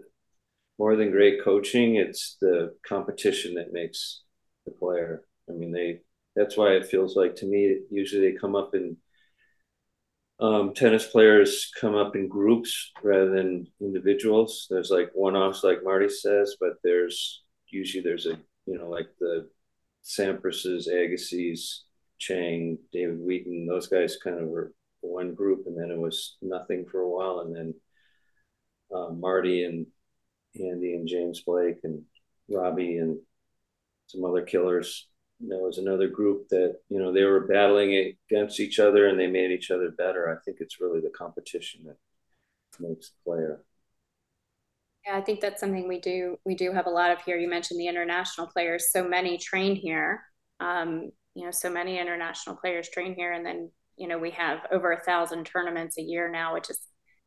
[0.78, 4.24] more than great coaching; it's the competition that makes
[4.66, 5.24] the player.
[5.50, 6.00] I mean, they
[6.36, 8.98] that's why it feels like to me usually they come up in
[10.40, 14.68] um, tennis players come up in groups rather than individuals.
[14.70, 19.50] There's like one-offs, like Mardy says, but there's usually there's a you know like the
[20.04, 21.86] Sampras's, Agassi's,
[22.20, 23.66] Chang, David Wheaton.
[23.68, 27.40] Those guys kind of were one group, and then it was nothing for a while,
[27.40, 27.74] and then
[28.94, 29.88] um, Mardy and
[30.56, 32.04] Andy and James Blake and
[32.50, 33.18] Robbie and
[34.08, 35.08] some other killers
[35.40, 39.28] there was another group that you know they were battling against each other and they
[39.28, 40.30] made each other better.
[40.30, 41.98] I think it's really the competition that
[42.80, 43.64] makes the player.
[45.06, 46.38] Yeah, I think that's something we do.
[46.46, 47.38] We do have a lot of here.
[47.38, 48.92] You mentioned the international players.
[48.92, 50.24] So many train here.
[50.60, 54.60] Um, you know, so many international players train here, and then you know we have
[54.72, 56.80] over a thousand tournaments a year now, which is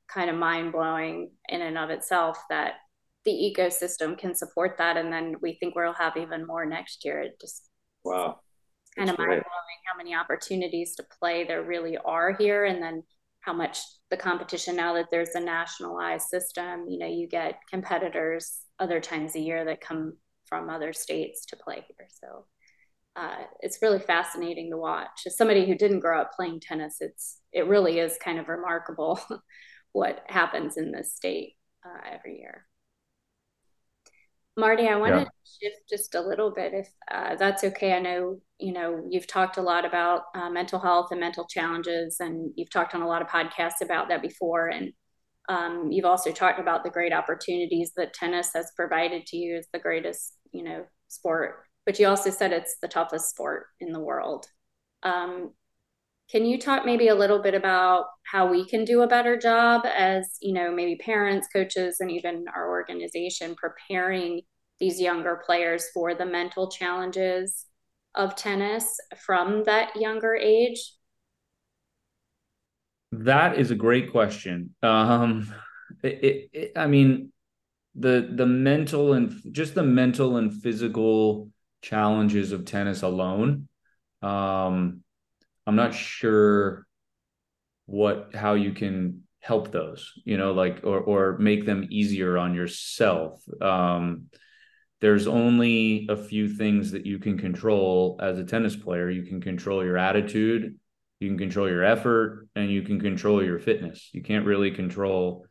[0.08, 2.38] kind of mind blowing in and of itself.
[2.48, 2.74] That
[3.26, 7.20] the ecosystem can support that, and then we think we'll have even more next year.
[7.20, 7.67] It just
[8.08, 8.40] Wow.
[8.86, 9.42] It's kind of mind blowing
[9.90, 12.64] how many opportunities to play there really are here.
[12.64, 13.02] And then
[13.40, 13.78] how much
[14.10, 19.34] the competition now that there's a nationalized system, you know, you get competitors other times
[19.34, 20.14] a year that come
[20.46, 22.08] from other states to play here.
[22.08, 22.46] So
[23.16, 25.22] uh, it's really fascinating to watch.
[25.26, 29.20] As somebody who didn't grow up playing tennis, it's it really is kind of remarkable
[29.92, 32.66] what happens in this state uh, every year.
[34.58, 35.24] Mardy, I want yeah.
[35.24, 37.92] to shift just a little bit, if uh, that's okay.
[37.92, 42.16] I know you know you've talked a lot about uh, mental health and mental challenges,
[42.18, 44.66] and you've talked on a lot of podcasts about that before.
[44.66, 44.92] And
[45.48, 49.68] um, you've also talked about the great opportunities that tennis has provided to you as
[49.72, 51.62] the greatest, you know, sport.
[51.86, 54.46] But you also said it's the toughest sport in the world.
[55.04, 55.52] Um,
[56.30, 59.86] can you talk maybe a little bit about how we can do a better job
[59.86, 64.42] as, you know, maybe parents, coaches, and even our organization preparing
[64.78, 67.64] these younger players for the mental challenges
[68.14, 70.92] of tennis from that younger age?
[73.12, 74.74] That is a great question.
[74.82, 75.52] Um,
[76.02, 77.32] it, it, it, I mean,
[77.94, 83.68] the the mental and just the mental and physical challenges of tennis alone
[84.22, 85.02] um,
[85.68, 86.86] I'm not sure
[87.84, 92.54] what how you can help those, you know, like or or make them easier on
[92.54, 93.42] yourself.
[93.60, 94.30] Um,
[95.02, 99.10] there's only a few things that you can control as a tennis player.
[99.10, 100.78] You can control your attitude,
[101.20, 104.08] you can control your effort, and you can control your fitness.
[104.14, 105.44] You can't really control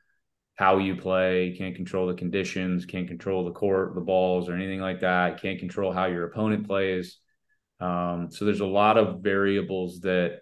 [0.56, 4.56] how you play, you can't control the conditions, can't control the court, the balls, or
[4.56, 5.34] anything like that.
[5.34, 7.20] You can't control how your opponent plays.
[7.80, 10.40] Um, so there's a lot of variables that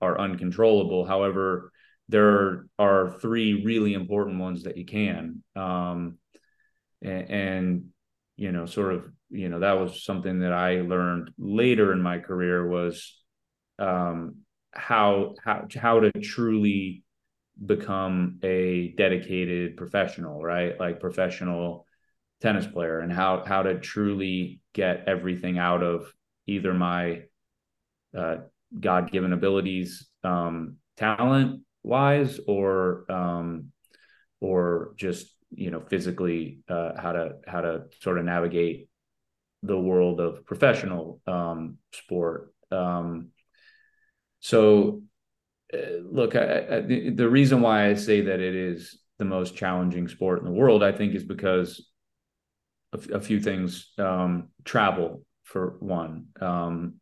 [0.00, 1.04] are uncontrollable.
[1.04, 1.72] However,
[2.08, 5.42] there are three really important ones that you can.
[5.54, 6.18] Um,
[7.02, 7.84] and, and,
[8.36, 12.18] you know, sort of, you know, that was something that I learned later in my
[12.18, 13.16] career was
[13.78, 14.36] um,
[14.72, 17.02] how how how to truly
[17.64, 20.78] become a dedicated professional, right?
[20.78, 21.86] Like professional
[22.40, 26.12] tennis player, and how how to truly get everything out of
[26.46, 27.22] either my
[28.16, 28.36] uh,
[28.78, 33.72] God given abilities, um, talent wise, or um,
[34.40, 38.88] or just you know physically uh, how to how to sort of navigate
[39.62, 42.52] the world of professional um, sport.
[42.70, 43.28] Um,
[44.40, 45.02] so,
[45.72, 50.08] uh, look, I, I, the reason why I say that it is the most challenging
[50.08, 51.88] sport in the world, I think, is because
[52.92, 53.92] a, few things.
[53.98, 56.26] Um, travel for one.
[56.40, 56.94] Um,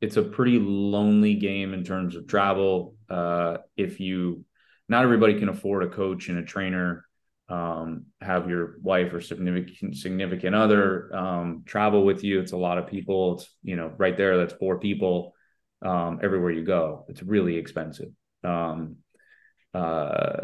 [0.00, 2.94] it's a pretty lonely game in terms of travel.
[3.08, 4.44] Uh, if you,
[4.88, 7.04] not everybody can afford a coach and a trainer.
[7.48, 12.40] Um, have your wife or significant significant other um, travel with you.
[12.40, 13.34] It's a lot of people.
[13.34, 14.36] It's you know right there.
[14.36, 15.34] That's four people
[15.80, 17.06] um, everywhere you go.
[17.08, 18.10] It's really expensive.
[18.44, 18.96] Um,
[19.72, 20.40] uh,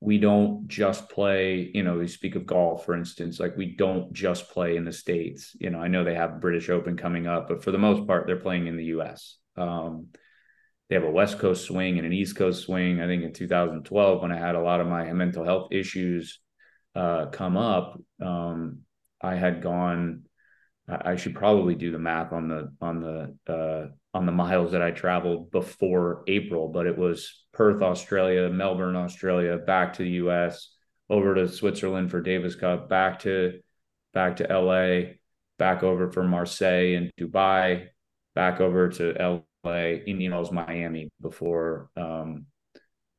[0.00, 4.12] we don't just play, you know, we speak of golf, for instance, like we don't
[4.14, 5.54] just play in the States.
[5.60, 8.26] You know, I know they have British Open coming up, but for the most part,
[8.26, 9.36] they're playing in the US.
[9.56, 10.06] Um,
[10.88, 13.00] they have a West Coast swing and an East Coast swing.
[13.00, 16.40] I think in 2012, when I had a lot of my mental health issues
[16.94, 18.80] uh, come up, um,
[19.20, 20.24] I had gone.
[20.88, 24.82] I should probably do the math on the on the uh, on the miles that
[24.82, 30.74] I traveled before April, but it was Perth, Australia, Melbourne, Australia, back to the US,
[31.08, 33.60] over to Switzerland for Davis Cup, back to
[34.12, 35.12] back to LA,
[35.58, 37.88] back over for Marseille and Dubai,
[38.34, 42.46] back over to LA, Indian Wells, Miami before um,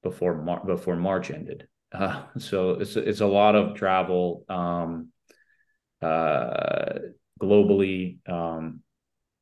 [0.04, 1.68] before Mar- before March ended.
[1.94, 5.10] Uh, so it's it's a lot of travel um,
[6.02, 7.00] uh,
[7.42, 8.18] globally.
[8.30, 8.82] Um,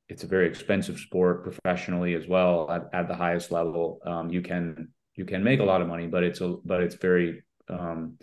[0.10, 3.99] it's a very expensive sport professionally as well at, at the highest level.
[4.03, 6.95] Um, you can you can make a lot of money, but it's a but it's
[6.95, 8.18] very um,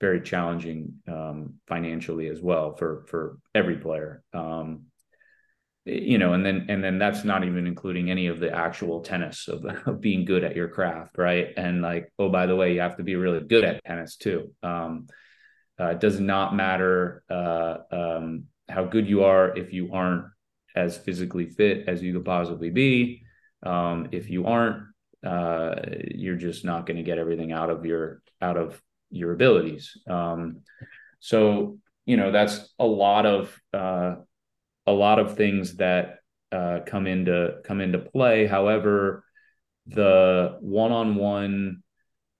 [0.00, 4.22] very challenging um, financially as well for for every player.
[4.32, 4.86] Um,
[5.84, 9.48] you know, and then and then that's not even including any of the actual tennis
[9.48, 11.48] of, of being good at your craft, right?
[11.56, 14.54] And like, oh, by the way, you have to be really good at tennis too.
[14.62, 15.08] Um,
[15.78, 20.24] uh, it does not matter uh, um, how good you are if you aren't
[20.74, 23.22] as physically fit as you could possibly be.
[23.62, 24.84] Um, if you aren't,
[25.24, 25.74] uh,
[26.14, 29.96] you're just not going to get everything out of your out of your abilities.
[30.08, 30.60] Um,
[31.20, 34.16] so you know that's a lot of uh,
[34.86, 36.18] a lot of things that
[36.52, 38.46] uh, come into come into play.
[38.46, 39.24] However,
[39.86, 41.82] the one-on-one,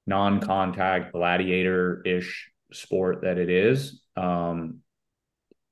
[0.07, 4.81] non-contact, gladiator-ish sport that it is, um,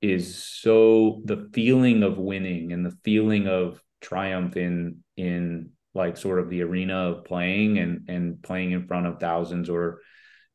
[0.01, 6.39] is so the feeling of winning and the feeling of triumph in in like sort
[6.39, 9.99] of the arena of playing and and playing in front of thousands or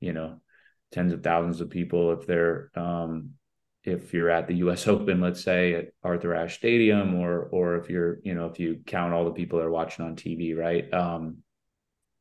[0.01, 0.41] you know
[0.93, 3.31] tens of thousands of people if they're um
[3.85, 7.91] if you're at the US Open let's say at Arthur Ashe Stadium or or if
[7.91, 10.93] you're you know if you count all the people that are watching on TV right?
[10.95, 11.39] Um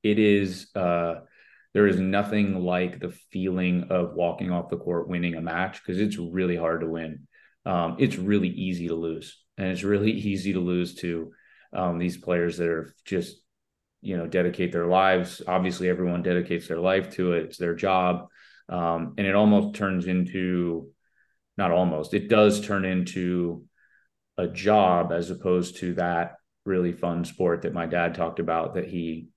[0.01, 1.21] it is uh
[1.73, 5.99] there is nothing like the feeling of walking off the court winning a match because
[6.01, 7.27] it's really hard to win.
[7.65, 11.31] Um, it's really easy to lose, and it's really easy to lose to
[11.73, 13.37] um, these players that are just
[14.01, 15.41] you know dedicate their lives.
[15.47, 18.27] Obviously, everyone dedicates their life to it; it's their job,
[18.67, 20.91] um, and it almost turns into
[21.57, 23.65] not almost it does turn into
[24.37, 28.87] a job as opposed to that really fun sport that my dad talked about that
[28.87, 29.27] he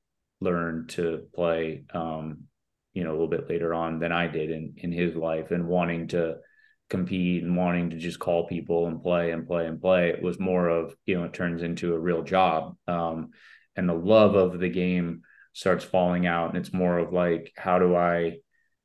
[0.40, 2.44] learned to play, um,
[2.92, 5.68] you know, a little bit later on than I did in in his life, and
[5.68, 6.36] wanting to
[6.90, 10.10] compete and wanting to just call people and play and play and play.
[10.10, 13.30] It was more of you know it turns into a real job, um,
[13.76, 15.22] and the love of the game
[15.52, 18.38] starts falling out, and it's more of like how do I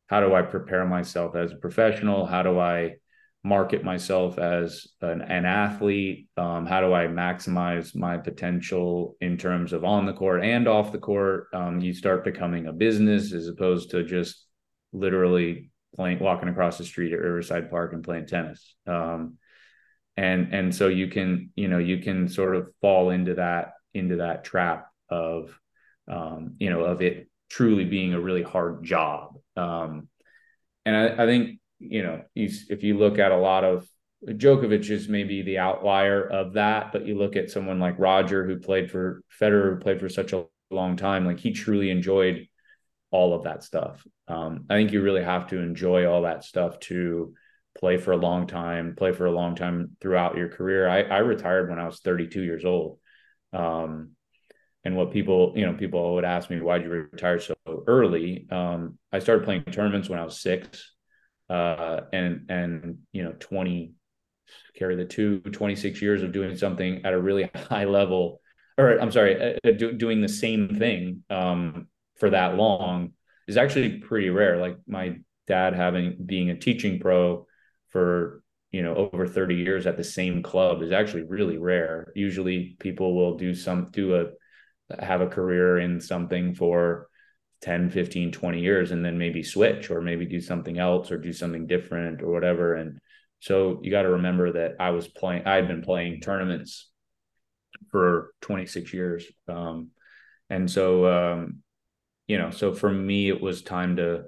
[0.08, 2.26] how do I prepare myself as a professional?
[2.26, 2.95] How do I
[3.43, 6.27] market myself as an, an athlete?
[6.37, 10.91] Um, how do I maximize my potential in terms of on the court and off
[10.91, 11.47] the court?
[11.53, 14.45] Um, you start becoming a business as opposed to just
[14.91, 18.75] literally playing, walking across the street at Riverside Park and playing tennis.
[18.85, 19.37] Um,
[20.17, 24.17] and and so you can you know you can sort of fall into that into
[24.17, 25.57] that trap of
[26.09, 29.37] um, you know of it truly being a really hard job.
[29.55, 30.09] Um,
[30.85, 33.88] and I, I think you know, if you look at a lot of
[34.25, 38.57] Djokovic is maybe the outlier of that, but you look at someone like Roger who
[38.57, 42.47] played for Federer, who played for such a long time, like he truly enjoyed
[43.11, 44.05] all of that stuff.
[44.27, 47.34] Um, I think you really have to enjoy all that stuff to
[47.80, 50.88] play for a long time, play for a long time throughout your career.
[50.88, 52.99] I, I retired when I was 32 years old.
[53.53, 54.11] Um,
[54.84, 57.55] and what people, you know, people would ask me, why'd you retire so
[57.88, 58.47] early?
[58.51, 60.93] Um, I started playing tournaments when I was six
[61.50, 63.93] uh, and and you know 20
[64.76, 68.41] carry the two 26 years of doing something at a really high level
[68.78, 71.88] or i'm sorry uh, uh, do, doing the same thing um,
[72.18, 73.14] for that long
[73.50, 74.58] is actually pretty rare.
[74.58, 77.47] Like my dad having being a teaching pro
[77.89, 82.14] for you know over 30 years at the same club is actually really rare.
[82.16, 87.09] Usually people will do some do a have a career in something for
[87.62, 91.34] 10 15 20 years and then maybe switch or maybe do something else or do
[91.34, 92.99] something different or whatever and
[93.41, 96.89] so you got to remember that i was playing i've been playing tournaments
[97.89, 99.26] for 26 years.
[99.47, 99.89] Um,
[100.49, 101.60] and so, um,
[102.28, 104.26] you know, so for me, it was time to,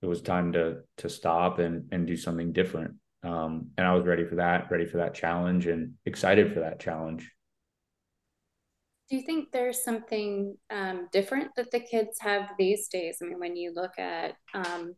[0.00, 2.94] it was time to, to stop and, and do something different.
[3.22, 6.80] Um, and I was ready for that, ready for that challenge and excited for that
[6.80, 7.30] challenge.
[9.12, 13.18] Do you think there's something um, different that the kids have these days?
[13.20, 14.94] I mean, when you look at, um,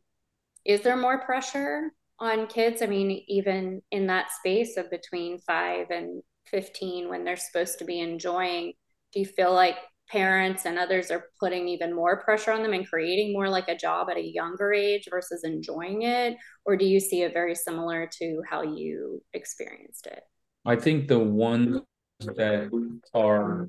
[0.64, 1.90] is there more pressure
[2.20, 2.80] on kids?
[2.80, 7.84] I mean, even in that space of between five and 15 when they're supposed to
[7.84, 8.74] be enjoying,
[9.12, 12.88] do you feel like parents and others are putting even more pressure on them and
[12.88, 16.36] creating more like a job at a younger age versus enjoying it?
[16.64, 20.22] Or do you see it very similar to how you experienced it?
[20.64, 21.80] I think the ones
[22.20, 22.70] that
[23.12, 23.68] are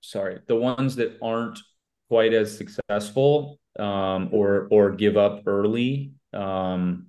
[0.00, 1.58] sorry, the ones that aren't
[2.08, 7.06] quite as successful um, or or give up early, um,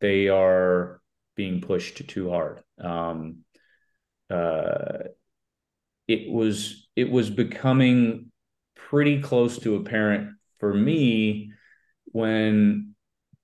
[0.00, 1.00] they are
[1.34, 2.62] being pushed too hard.
[2.80, 3.38] Um,
[4.30, 4.98] uh,
[6.08, 8.30] it was it was becoming
[8.74, 11.52] pretty close to apparent for me
[12.06, 12.94] when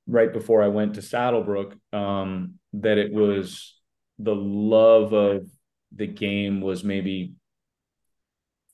[0.07, 3.79] right before I went to Saddlebrook um, that it was
[4.19, 5.47] the love of
[5.95, 7.35] the game was maybe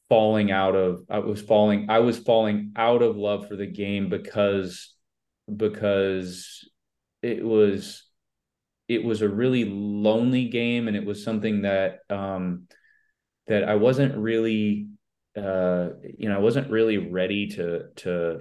[0.09, 4.09] falling out of I was falling I was falling out of love for the game
[4.09, 4.95] because
[5.55, 6.69] because
[7.23, 8.05] it was
[8.89, 12.69] it was a really lonely game and it was something that um
[13.47, 14.89] that I wasn't really
[15.37, 18.41] uh you know I wasn't really ready to to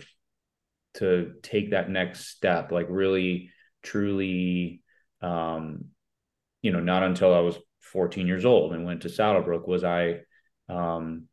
[0.95, 3.51] to take that next step like really
[3.83, 4.81] truly
[5.21, 5.85] um
[6.61, 10.21] you know not until I was 14 years old and went to Saddlebrook was I
[10.69, 11.27] um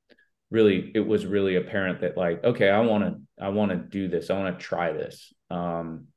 [0.50, 4.08] really it was really apparent that like okay i want to i want to do
[4.08, 4.30] this.
[4.30, 5.32] I want to try this.
[5.50, 6.08] Um,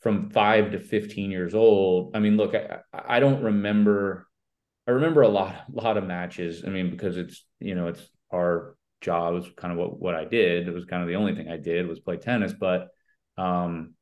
[0.00, 4.26] from 5 to 15 years old i mean look i i don't remember
[4.88, 6.64] i remember a lot a lot of matches.
[6.66, 9.34] I mean because it's you know it's our job.
[9.34, 10.68] Was kind of what what i did.
[10.68, 12.88] It was kind of the only thing i did was play tennis but
[13.38, 13.94] um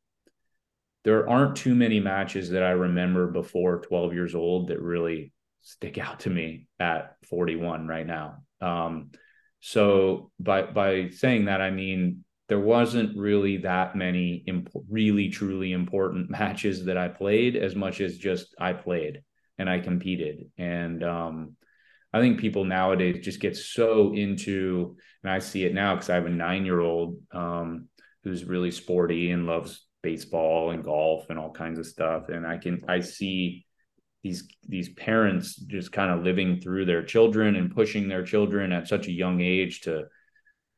[1.04, 5.98] there aren't too many matches that i remember before 12 years old that really stick
[5.98, 8.38] out to me at 41 right now.
[8.60, 9.10] Um
[9.60, 15.72] so by by saying that, I mean there wasn't really that many imp- really truly
[15.72, 19.22] important matches that I played as much as just I played
[19.56, 20.50] and I competed.
[20.58, 21.56] And um,
[22.12, 26.16] I think people nowadays just get so into, and I see it now because I
[26.16, 27.88] have a nine year old um,
[28.24, 32.30] who's really sporty and loves baseball and golf and all kinds of stuff.
[32.30, 33.64] And I can I see
[34.22, 38.88] these these parents just kind of living through their children and pushing their children at
[38.88, 40.04] such a young age to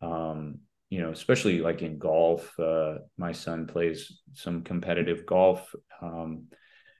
[0.01, 0.59] um,
[0.91, 6.47] you know especially like in golf uh, my son plays some competitive golf um,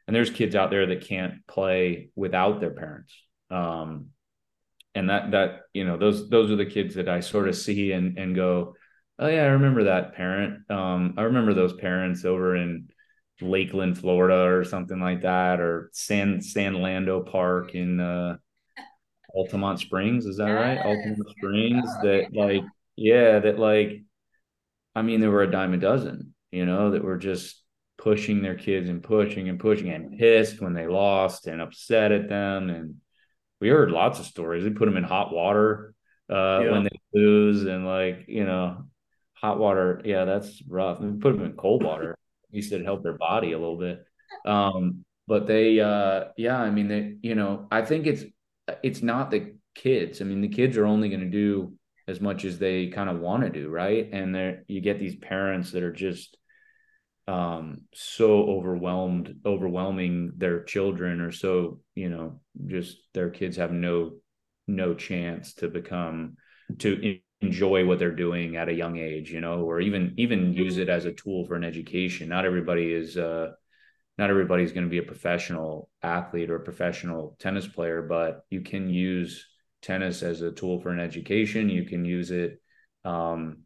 [0.07, 3.15] and there's kids out there that can't play without their parents.
[3.51, 4.09] Um,
[4.95, 7.93] and that that you know those those are the kids that I sort of see
[7.93, 8.75] and and go
[9.19, 10.71] oh yeah I remember that parent.
[10.71, 12.89] Um, I remember those parents over in
[13.43, 18.37] Lakeland, Florida, or something like that, or San Sanlando Park in uh,
[19.37, 20.27] Altamonte Springs.
[20.27, 20.57] Is that yes.
[20.57, 20.79] right?
[20.79, 21.89] Altamonte Springs.
[21.89, 22.45] Oh, that yeah.
[22.45, 22.63] like,
[22.97, 24.03] yeah, that like,
[24.95, 26.35] I mean, there were a dime a dozen.
[26.51, 27.63] You know, that were just
[27.97, 32.29] pushing their kids and pushing and pushing and pissed when they lost and upset at
[32.29, 32.69] them.
[32.69, 32.97] And
[33.59, 34.65] we heard lots of stories.
[34.65, 35.95] They put them in hot water
[36.31, 36.71] uh, yeah.
[36.73, 38.85] when they lose, and like, you know,
[39.33, 40.03] hot water.
[40.05, 41.01] Yeah, that's rough.
[41.01, 42.19] We put them in cold water
[42.53, 44.05] least it helped their body a little bit.
[44.45, 48.25] Um, but they, uh, yeah, I mean, they, you know, I think it's
[48.83, 50.21] it's not the kids.
[50.21, 51.75] I mean, the kids are only going to do
[52.09, 54.09] as much as they kind of want to do, right?
[54.13, 56.37] And there, you get these parents that are just
[57.29, 64.13] um so overwhelmed overwhelming their children or so you know just their kids have no
[64.67, 66.37] no chance to become
[66.79, 70.79] to enjoy what they're doing at a young age you know or even even use
[70.79, 72.29] it as a tool for an education.
[72.29, 73.53] Not everybody is uh
[74.19, 78.61] not everybody's going to be a professional athlete or a professional tennis player but you
[78.61, 79.47] can use
[79.81, 81.69] tennis as a tool for an education.
[81.69, 82.61] You can use it
[83.05, 83.59] um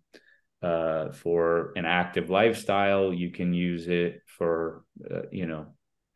[0.62, 3.12] uh for an active lifestyle.
[3.12, 5.66] You can use it for uh, you know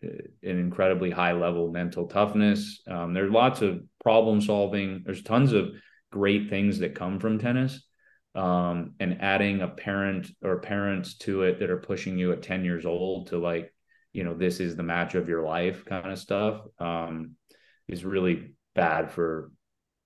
[0.03, 2.81] an incredibly high level mental toughness.
[2.89, 5.75] Um, there's lots of problem solving there's tons of
[6.11, 7.83] great things that come from tennis
[8.35, 12.65] um, and adding a parent or parents to it that are pushing you at 10
[12.65, 13.73] years old to like
[14.13, 17.33] you know this is the match of your life kind of stuff um,
[17.89, 19.51] is really bad for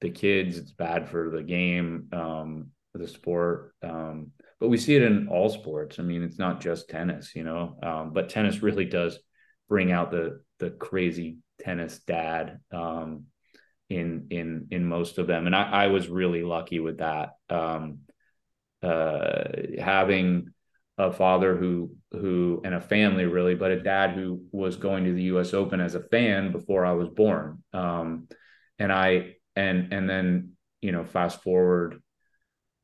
[0.01, 0.59] the kids.
[0.59, 5.29] It's bad for the game um, for the sport um, but we see it in
[5.29, 5.99] all sports.
[5.99, 9.19] I mean it's not just tennis you know um, but tennis really does
[9.69, 13.25] bring out the the crazy tennis dad um,
[13.95, 15.47] in in in most of them.
[15.47, 17.31] And i i was really lucky with that.
[17.49, 18.01] Um
[18.83, 19.45] uh
[19.81, 20.49] having
[20.99, 25.13] a father who who and a family really but a dad who was going to
[25.13, 27.63] the US Open as a fan before I was born.
[27.73, 28.29] Um
[28.79, 32.03] and I and and then you know fast forward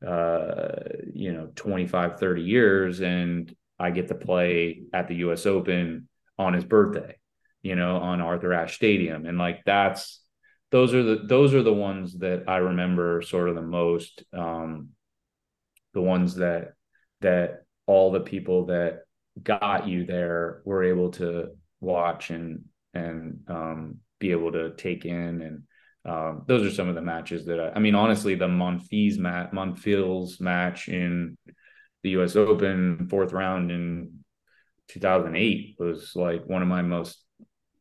[0.05, 0.69] uh
[1.13, 6.07] you know 25 30 years and I get to play at the US Open
[6.37, 7.17] on his birthday
[7.61, 9.25] you know on Arthur Ashe Stadium.
[9.25, 10.20] And like that's
[10.71, 14.89] those are the those are the ones that I remember sort of the most um
[15.93, 16.73] the ones that
[17.21, 19.01] that all the people that
[19.41, 21.49] got you there were able to
[21.79, 25.63] watch and and um, be able to take in and
[26.03, 29.51] um, those are some of the matches that I, I mean honestly the Monfils match
[29.51, 31.37] Monfils match in
[32.03, 34.23] the US Open fourth round in
[34.87, 37.23] 2008 was like one of my most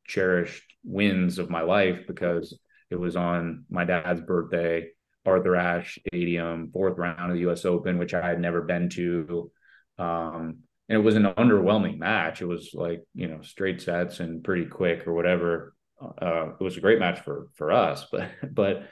[0.06, 2.58] cherished wins of my life because
[2.90, 4.88] it was on my dad's birthday
[5.24, 9.50] Arthur Ashe Stadium fourth round of the US Open which I had never been to
[9.98, 10.58] um,
[10.90, 12.42] and it was an underwhelming match.
[12.42, 15.72] It was like, you know, straight sets and pretty quick or whatever.
[16.00, 18.88] Uh, it was a great match for, for us, but, but,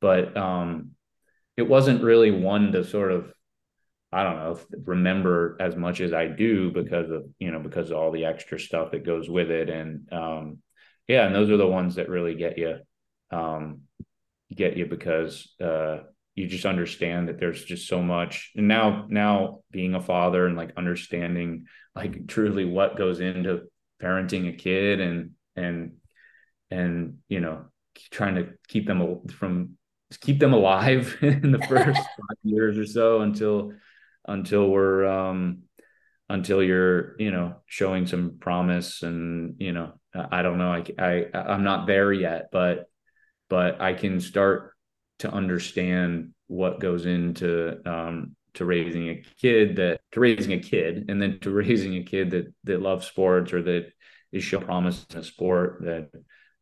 [0.00, 0.92] but, um,
[1.56, 3.32] it wasn't really one to sort of,
[4.12, 7.96] I don't know, remember as much as I do because of, you know, because of
[7.96, 9.68] all the extra stuff that goes with it.
[9.68, 10.58] And, um,
[11.08, 12.78] yeah, and those are the ones that really get you,
[13.30, 13.82] um,
[14.54, 15.98] get you because, uh,
[16.34, 18.52] you just understand that there's just so much.
[18.56, 23.62] And now now being a father and like understanding like truly what goes into
[24.02, 25.92] parenting a kid and and
[26.70, 27.66] and you know
[28.10, 29.76] trying to keep them from
[30.20, 33.72] keep them alive in the first five years or so until
[34.26, 35.62] until we're um
[36.28, 41.26] until you're you know showing some promise and you know i don't know i i
[41.34, 42.89] i'm not there yet but
[43.50, 44.72] but i can start
[45.18, 51.06] to understand what goes into um, to raising a kid that to raising a kid
[51.08, 53.92] and then to raising a kid that that loves sports or that
[54.32, 56.10] is show promise in a sport that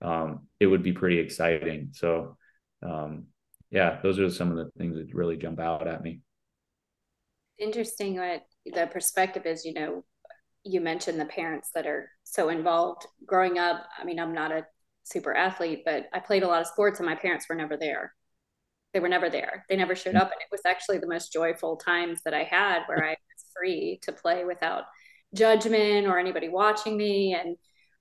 [0.00, 1.90] um, it would be pretty exciting.
[1.92, 2.36] So
[2.82, 3.26] um,
[3.70, 6.20] yeah those are some of the things that really jump out at me.
[7.58, 10.04] Interesting what the perspective is you know
[10.64, 13.06] you mentioned the parents that are so involved.
[13.24, 14.66] Growing up i mean i'm not a
[15.10, 18.12] super athlete but i played a lot of sports and my parents were never there
[18.94, 19.64] they were never there.
[19.68, 20.30] They never showed up.
[20.32, 23.98] And it was actually the most joyful times that I had where I was free
[24.02, 24.84] to play without
[25.34, 27.34] judgment or anybody watching me.
[27.34, 27.56] And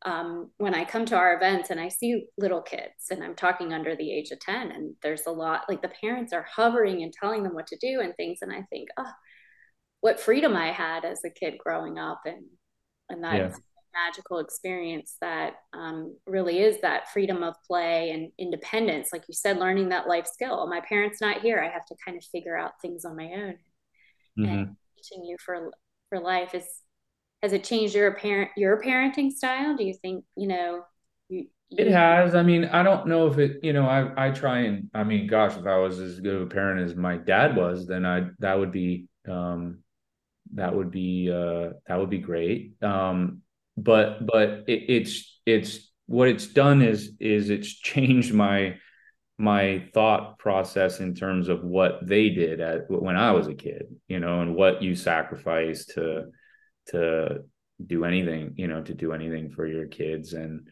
[0.06, 3.74] um, when I come to our events and I see little kids and I'm talking
[3.74, 7.12] under the age of 10, and there's a lot like the parents are hovering and
[7.12, 8.40] telling them what to do and things.
[8.42, 9.12] And I think, oh,
[10.00, 12.22] what freedom I had as a kid growing up.
[12.26, 12.46] And,
[13.10, 13.64] and that's, yeah
[14.06, 19.10] magical experience that um, really is that freedom of play and independence.
[19.12, 20.68] Like you said learning that life skill.
[20.68, 21.60] My parents not here.
[21.60, 23.56] I have to kind of figure out things on my own.
[24.40, 24.50] Mm-hmm.
[24.50, 25.72] and teaching you for
[26.10, 26.64] for life is
[27.42, 29.76] has it changed your parent your parenting style?
[29.76, 30.84] Do you think you know
[31.28, 32.36] you, you it has.
[32.36, 35.26] I mean i don't know if it you know i i try and i mean
[35.28, 38.28] gosh if i was as good of a parent as my dad was then i
[38.40, 39.80] that would be um
[40.54, 42.74] that would be uh that would be great.
[42.82, 43.42] Um
[43.78, 48.76] but but it, it's it's what it's done is is it's changed my
[49.38, 53.86] my thought process in terms of what they did at when I was a kid,
[54.08, 56.26] you know, and what you sacrifice to
[56.88, 57.44] to
[57.86, 60.34] do anything, you know, to do anything for your kids.
[60.34, 60.70] And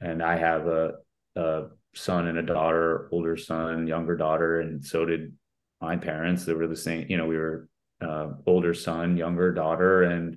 [0.00, 0.92] and I have a
[1.34, 5.32] a son and a daughter, older son, younger daughter, and so did
[5.80, 6.44] my parents.
[6.44, 7.68] They were the same, you know, we were
[8.00, 10.36] uh, older son, younger daughter, and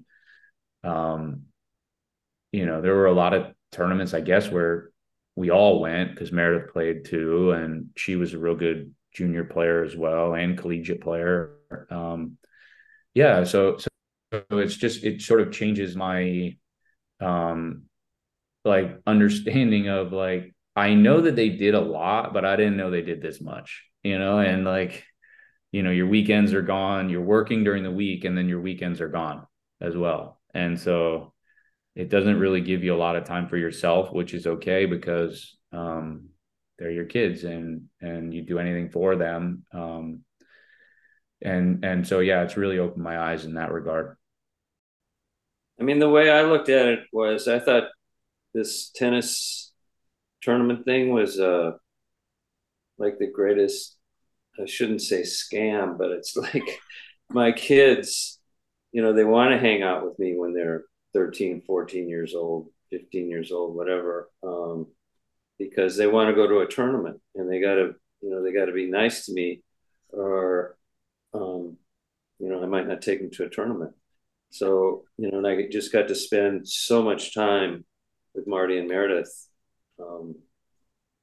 [0.83, 1.43] um,
[2.51, 4.89] you know, there were a lot of tournaments, I guess, where
[5.35, 9.83] we all went because Meredith played too, and she was a real good junior player
[9.83, 11.51] as well and collegiate player.
[11.89, 12.37] Um,
[13.13, 13.89] yeah, so so
[14.51, 16.55] it's just it sort of changes my
[17.19, 17.83] um
[18.65, 22.91] like understanding of like I know that they did a lot, but I didn't know
[22.91, 25.03] they did this much, you know, and like
[25.71, 29.01] you know, your weekends are gone, you're working during the week and then your weekends
[29.01, 29.45] are gone
[29.81, 30.39] as well.
[30.53, 31.33] And so
[31.97, 35.57] it doesn't really give you a lot of time for yourself, which is okay because
[35.73, 36.29] um,
[36.77, 39.65] they're your kids and and you do anything for them.
[39.73, 40.19] Um,
[41.41, 44.15] and and so yeah, it's really opened my eyes in that regard.
[45.79, 47.89] I mean, the way I looked at it was I thought
[48.53, 49.73] this tennis
[50.43, 51.71] tournament thing was uh
[52.99, 53.97] like the greatest
[54.61, 56.79] I shouldn't say scam, but it's like
[57.31, 58.39] my kids,
[58.91, 60.83] you know, they want to hang out with me when they're
[61.17, 64.29] 13, 14 years old, 15 years old, whatever.
[64.43, 64.85] Um,
[65.57, 68.53] because they want to go to a tournament and they got to, you know, they
[68.53, 69.63] got to be nice to me
[70.09, 70.77] or,
[71.33, 71.77] um,
[72.37, 73.93] you know, I might not take them to a tournament.
[74.51, 77.83] So, you know, and I just got to spend so much time
[78.35, 79.47] with Mardy and Meredith,
[79.99, 80.35] um,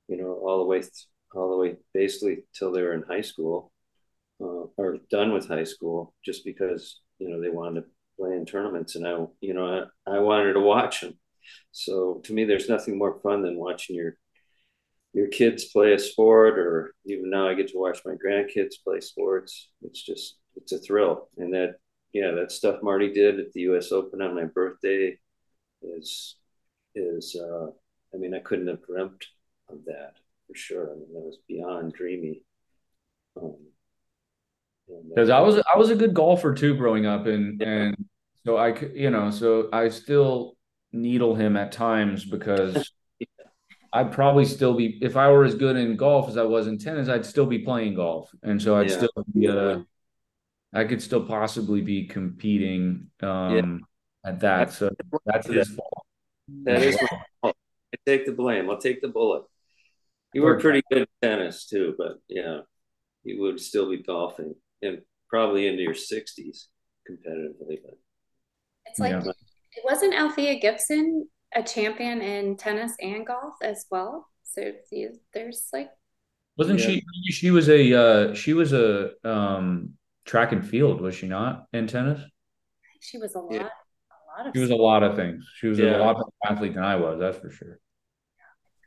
[0.09, 3.21] you know, all the way, th- all the way basically till they were in high
[3.21, 3.71] school
[4.41, 7.87] uh, or done with high school just because, you know, they wanted to
[8.19, 11.19] play in tournaments and I, you know, I, I wanted to watch them.
[11.73, 14.17] So to me, there's nothing more fun than watching your
[15.12, 19.01] your kids play a sport, or even now I get to watch my grandkids play
[19.01, 19.69] sports.
[19.83, 21.77] It's just it's a thrill, and that
[22.12, 23.93] yeah, that stuff Mardy did at the U.S.
[23.93, 25.19] Open on my birthday
[25.83, 26.37] is
[26.95, 27.69] is uh,
[28.15, 29.27] I mean I couldn't have dreamt
[29.69, 30.15] of that
[30.49, 30.91] for sure.
[30.93, 32.43] I mean that was beyond dreamy.
[33.41, 33.57] Um,
[35.09, 37.68] because I was I was a good golfer too growing up, and yeah.
[37.68, 38.05] and
[38.45, 40.57] so I could you know so I still
[40.93, 43.26] needle him at times because yeah.
[43.93, 46.78] I'd probably still be if I were as good in golf as I was in
[46.78, 48.97] tennis, I'd still be playing golf, and so I'd yeah.
[48.97, 49.78] still be uh,
[50.72, 53.87] I could still possibly be competing um,
[54.24, 54.72] at that.
[54.72, 54.91] So
[55.24, 56.07] that's his fault.
[56.64, 57.09] That is my
[57.41, 57.57] fault.
[57.95, 58.68] I take the blame.
[58.68, 59.45] I'll take the bullet.
[60.32, 62.62] You were pretty good at tennis too, but yeah,
[63.22, 66.66] you would still be golfing and probably into your 60s
[67.11, 67.78] competitively.
[67.82, 67.99] But
[68.87, 69.32] it's like, yeah.
[69.85, 74.28] wasn't Althea Gibson a champion in tennis and golf as well?
[74.45, 74.72] So
[75.32, 75.91] there's like,
[76.57, 76.87] wasn't yeah.
[76.87, 77.03] she?
[77.32, 81.89] She was a uh, she was a um, track and field, was she not in
[81.89, 82.20] tennis?
[83.01, 83.53] She was a lot.
[83.53, 83.62] Yeah.
[83.62, 84.53] A lot of.
[84.55, 85.45] She was a lot of things.
[85.57, 85.97] She was yeah.
[85.97, 87.18] a lot of athlete than I was.
[87.18, 87.80] That's for sure.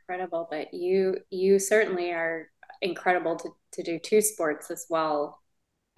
[0.02, 2.48] Incredible, but you you certainly are
[2.80, 5.38] incredible to to do two sports as well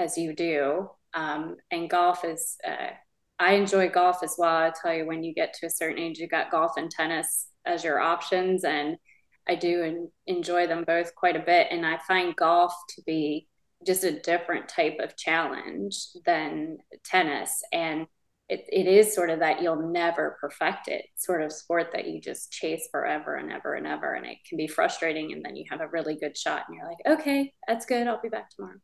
[0.01, 0.91] as you do.
[1.15, 2.91] Um, and golf is, uh,
[3.39, 4.55] I enjoy golf as well.
[4.55, 7.49] I tell you, when you get to a certain age, you got golf and tennis
[7.65, 8.65] as your options.
[8.65, 8.97] And
[9.49, 11.69] I do enjoy them both quite a bit.
[11.71, 13.49] And I find golf to be
[13.87, 15.97] just a different type of challenge
[16.27, 17.63] than tennis.
[17.73, 18.07] And
[18.49, 22.21] it, it is sort of that you'll never perfect it sort of sport that you
[22.21, 24.15] just chase forever and ever and ever.
[24.15, 25.33] And it can be frustrating.
[25.33, 28.07] And then you have a really good shot and you're like, okay, that's good.
[28.07, 28.81] I'll be back tomorrow.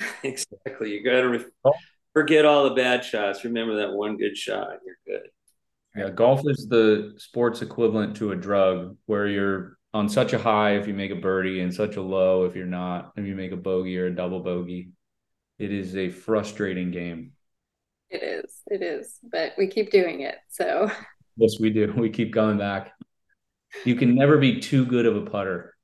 [0.22, 0.92] exactly.
[0.92, 1.72] You got to re- oh.
[2.12, 3.44] forget all the bad shots.
[3.44, 5.28] Remember that one good shot, and you're good.
[5.96, 10.76] Yeah, golf is the sports equivalent to a drug, where you're on such a high
[10.76, 13.12] if you make a birdie and such a low if you're not.
[13.16, 14.90] If you make a bogey or a double bogey,
[15.58, 17.32] it is a frustrating game.
[18.10, 18.62] It is.
[18.68, 19.18] It is.
[19.22, 20.36] But we keep doing it.
[20.48, 20.90] So.
[21.36, 21.92] Yes, we do.
[21.96, 22.92] We keep going back.
[23.84, 25.74] You can never be too good of a putter.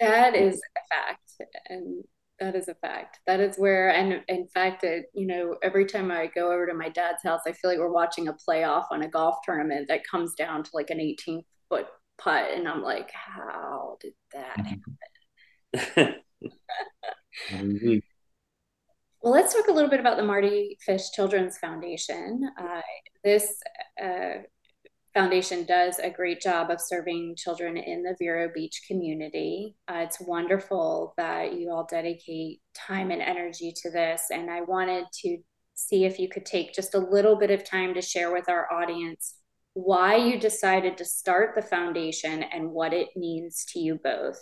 [0.00, 1.50] That is a fact.
[1.68, 2.04] And
[2.38, 3.20] that is a fact.
[3.26, 6.74] That is where, and in fact, it, you know, every time I go over to
[6.74, 10.06] my dad's house, I feel like we're watching a playoff on a golf tournament that
[10.06, 11.86] comes down to like an 18 foot
[12.18, 12.50] putt.
[12.52, 14.66] And I'm like, how did that
[15.72, 16.14] happen?
[19.22, 22.48] well, let's talk a little bit about the Mardy Fish Children's Foundation.
[22.60, 22.82] Uh,
[23.24, 23.60] this
[24.02, 24.42] uh,
[25.16, 29.74] Foundation does a great job of serving children in the Vero Beach community.
[29.88, 34.24] Uh, it's wonderful that you all dedicate time and energy to this.
[34.30, 35.38] And I wanted to
[35.74, 38.70] see if you could take just a little bit of time to share with our
[38.70, 39.36] audience
[39.72, 44.40] why you decided to start the foundation and what it means to you both.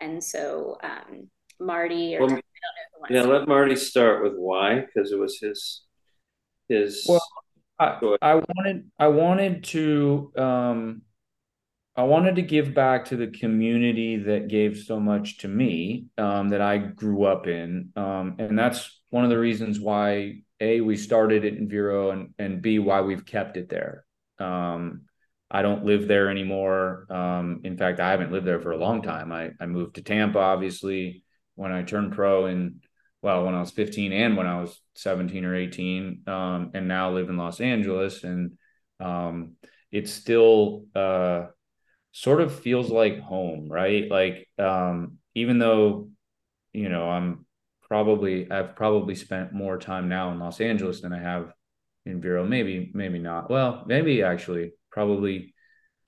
[0.00, 2.40] And so, um, Mardy, or well,
[3.08, 5.82] yeah, let Mardy start with why, because it was his
[6.68, 7.06] his.
[7.08, 7.22] Well,
[7.78, 11.02] I, I wanted I wanted to um
[11.98, 16.50] I wanted to give back to the community that gave so much to me um,
[16.50, 20.96] that I grew up in, um, and that's one of the reasons why a we
[20.96, 24.04] started it in Vero and and b why we've kept it there.
[24.38, 25.06] Um,
[25.50, 27.06] I don't live there anymore.
[27.10, 29.32] Um, in fact, I haven't lived there for a long time.
[29.32, 31.24] I I moved to Tampa, obviously,
[31.56, 32.80] when I turned pro in
[33.22, 37.12] well, when I was 15 and when I was 17 or 18, um, and now
[37.12, 38.22] live in Los Angeles.
[38.24, 38.58] And
[39.00, 39.56] um,
[39.90, 41.46] it still uh,
[42.12, 44.08] sort of feels like home, right?
[44.08, 46.10] Like, um, even though,
[46.72, 47.46] you know, I'm
[47.82, 51.52] probably, I've probably spent more time now in Los Angeles than I have
[52.06, 52.44] in Vero.
[52.46, 53.50] Maybe, maybe not.
[53.50, 55.54] Well, maybe actually, probably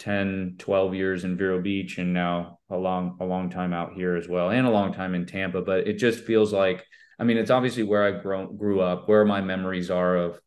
[0.00, 4.16] 10 12 years in vero beach and now a long a long time out here
[4.16, 6.84] as well and a long time in tampa but it just feels like
[7.18, 10.40] i mean it's obviously where i grown grew up where my memories are of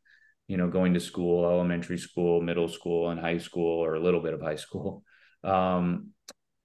[0.47, 4.21] you know going to school elementary school middle school and high school or a little
[4.21, 5.03] bit of high school.
[5.43, 6.11] Um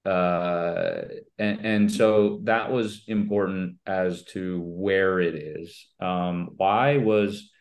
[0.05, 1.01] uh
[1.37, 5.85] and, and so that was important as to where it is.
[5.99, 7.51] Um why was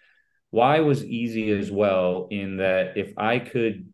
[0.51, 3.93] why was easy as well in that if i could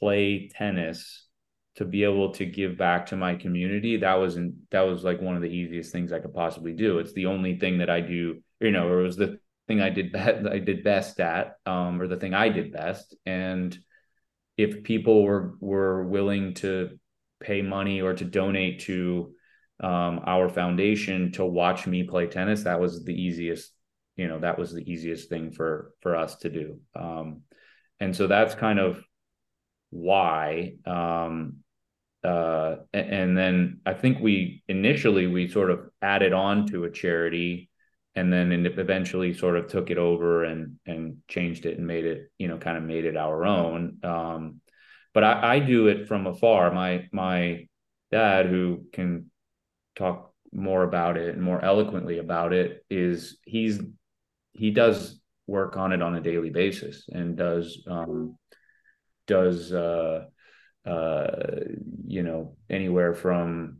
[0.00, 1.27] play tennis
[1.78, 5.36] to be able to give back to my community that wasn't that was like one
[5.36, 6.98] of the easiest things i could possibly do.
[6.98, 9.88] It's the only thing that i do you know or it was the thing i
[9.88, 13.14] did best i did best at um, or the thing i did best.
[13.24, 13.78] And
[14.56, 16.98] if people were were willing to
[17.40, 19.32] pay money or to donate to
[19.80, 23.72] um, our foundation to watch me play tennis that was the easiest
[24.16, 26.80] you know that was the easiest thing for for us to do.
[26.96, 27.42] Um,
[28.00, 29.00] and so that's kind of
[29.90, 31.58] why um,
[32.24, 37.70] uh, and then I think we initially we sort of added on to a charity,
[38.14, 42.30] and then eventually sort of took it over and and changed it and made it
[42.38, 43.98] you know kind of made it our own.
[44.02, 44.60] Um,
[45.14, 46.72] but I, I do it from afar.
[46.72, 47.68] My my
[48.10, 49.30] dad, who can
[49.96, 53.80] talk more about it and more eloquently about it, is he's
[54.52, 58.36] he does work on it on a daily basis and does um,
[59.26, 60.24] does uh,
[60.88, 61.26] uh,
[62.06, 63.78] you know, anywhere from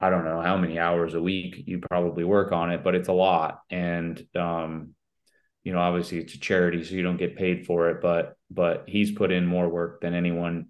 [0.00, 3.08] I don't know how many hours a week you probably work on it, but it's
[3.08, 3.60] a lot.
[3.70, 4.94] And um,
[5.62, 8.84] you know, obviously it's a charity, so you don't get paid for it, but but
[8.86, 10.68] he's put in more work than anyone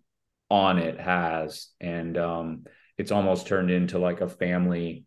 [0.51, 1.69] on it has.
[1.81, 2.65] And um,
[2.99, 5.05] it's almost turned into like a family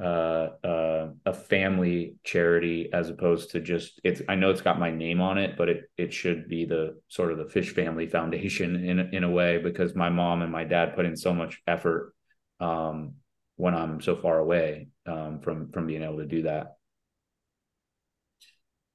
[0.00, 4.90] uh, uh, a family charity as opposed to just it's I know it's got my
[4.90, 8.84] name on it, but it it should be the sort of the Fish Family Foundation
[8.88, 12.14] in in a way because my mom and my dad put in so much effort
[12.60, 13.14] um,
[13.56, 16.74] when I'm so far away um, from from being able to do that.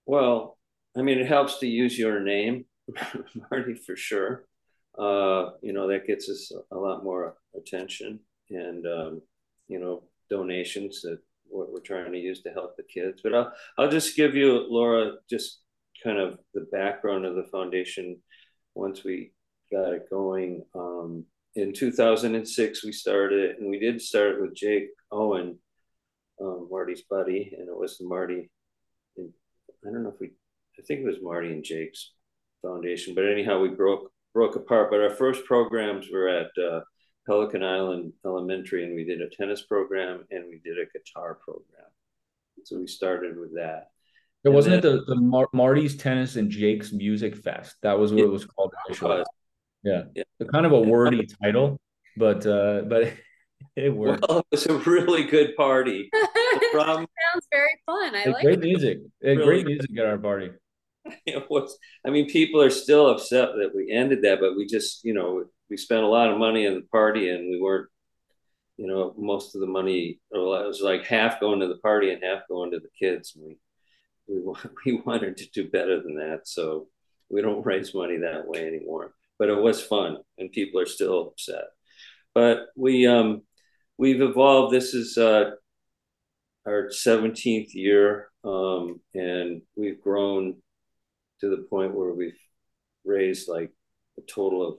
[0.05, 0.57] Well,
[0.97, 2.65] I mean, it helps to use your name,
[3.51, 4.45] Mardy, for sure.
[4.97, 8.19] Uh, you know, that gets us a lot more attention
[8.49, 9.21] and, um,
[9.67, 13.21] you know, donations that what we're trying to use to help the kids.
[13.23, 15.59] But I'll I'll just give you, Laura, just
[16.03, 18.21] kind of the background of the foundation
[18.75, 19.31] once we
[19.71, 20.63] got it going.
[20.75, 21.25] Um,
[21.55, 25.57] in 2006, we started, and we did start with Jake Owen,
[26.41, 28.49] um, Mardy's buddy, and it was Mardy.
[29.17, 29.33] And
[29.85, 30.27] I don't know if we,
[30.77, 32.11] I think it was Mardy and Jake's
[32.61, 34.91] foundation, but anyhow, we broke broke apart.
[34.91, 36.81] But our first programs were at uh,
[37.25, 41.85] Pelican Island Elementary, and we did a tennis program and we did a guitar program.
[42.63, 43.89] So we started with that.
[44.43, 47.75] It wasn't then, it the, the Mar- Mardy's Tennis and Jake's Music Fest.
[47.83, 49.23] That was what it was called initially.
[49.83, 50.03] Yeah.
[50.15, 50.23] yeah.
[50.51, 51.79] Kind of a wordy title,
[52.17, 53.13] but uh, but
[53.75, 54.25] it worked.
[54.27, 56.09] Well, it was a really good party.
[56.71, 58.15] Problem, Sounds very fun.
[58.15, 58.63] I like great it.
[58.63, 58.99] music.
[59.21, 60.51] Really great music at our party.
[61.25, 61.75] It was.
[62.05, 65.45] I mean, people are still upset that we ended that, but we just, you know,
[65.69, 67.89] we spent a lot of money on the party and we weren't
[68.77, 72.23] you know most of the money it was like half going to the party and
[72.23, 73.37] half going to the kids.
[73.39, 73.57] We
[74.27, 74.41] we,
[74.85, 76.87] we wanted to do better than that so
[77.29, 79.13] we don't raise money that way anymore.
[79.37, 81.65] But it was fun and people are still upset.
[82.33, 83.43] But we um
[83.97, 84.73] we've evolved.
[84.73, 85.51] This is uh
[86.65, 90.55] our 17th year um and we've grown
[91.41, 92.39] to the point where we've
[93.05, 93.71] raised like
[94.17, 94.77] a total of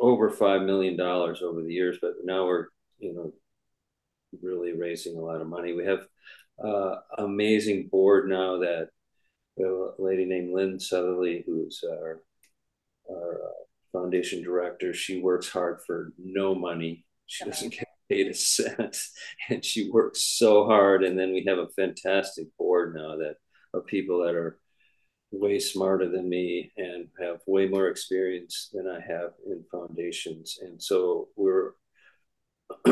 [0.00, 2.66] over five million dollars over the years, but now we're
[2.98, 3.32] you know
[4.42, 5.72] really raising a lot of money.
[5.72, 6.06] We have
[6.62, 8.88] uh, amazing board now that
[9.58, 12.22] a lady named Lynn Southerly, who's our
[13.10, 14.94] our uh, foundation director.
[14.94, 17.04] She works hard for no money.
[17.26, 18.96] She doesn't get paid a cent,
[19.48, 21.04] and she works so hard.
[21.04, 23.36] And then we have a fantastic board now that
[23.72, 24.58] of people that are
[25.32, 30.58] way smarter than me and have way more experience than I have in foundations.
[30.60, 31.72] And so we're,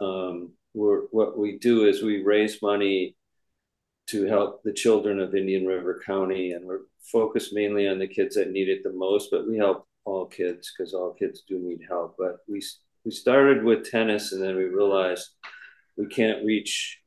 [0.00, 3.16] um, we're what we do is we raise money
[4.08, 8.36] to help the children of Indian River County, and we're focused mainly on the kids
[8.36, 9.30] that need it the most.
[9.30, 12.16] But we help all kids because all kids do need help.
[12.18, 12.62] But we
[13.04, 15.30] we started with tennis, and then we realized
[15.96, 17.00] we can't reach,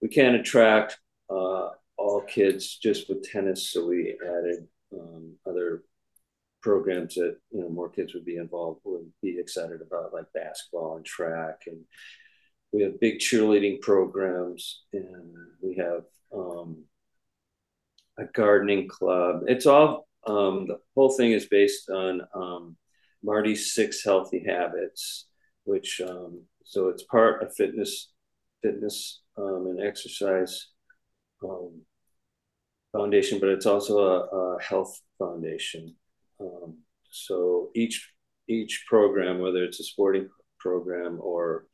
[0.00, 0.98] we can't attract
[1.30, 3.70] uh, all kids just with tennis.
[3.70, 5.82] So we added um, other
[6.62, 10.96] programs that you know more kids would be involved would be excited about, like basketball
[10.96, 11.80] and track, and
[12.72, 16.02] we have big cheerleading programs, and we have
[16.34, 16.84] um,
[18.18, 19.42] a gardening club.
[19.46, 22.76] It's all um, the whole thing is based on um,
[23.22, 25.26] Mardy's six healthy habits,
[25.64, 28.10] which um, so it's part of fitness,
[28.62, 30.68] fitness um, and exercise
[31.44, 31.82] um,
[32.92, 35.94] foundation, but it's also a, a health foundation.
[36.40, 36.78] Um,
[37.10, 38.12] so each
[38.48, 40.28] each program, whether it's a sporting
[40.58, 41.66] program or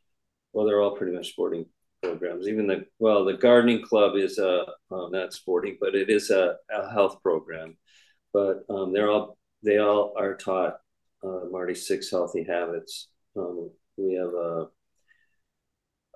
[0.53, 1.67] well, they're all pretty much sporting
[2.03, 2.49] programs.
[2.49, 6.57] Even the well, the gardening club is a uh, not sporting, but it is a,
[6.71, 7.77] a health program.
[8.33, 10.79] But um, they're all they all are taught
[11.25, 13.09] uh, Mardy Six Healthy Habits.
[13.37, 14.67] Um, we have a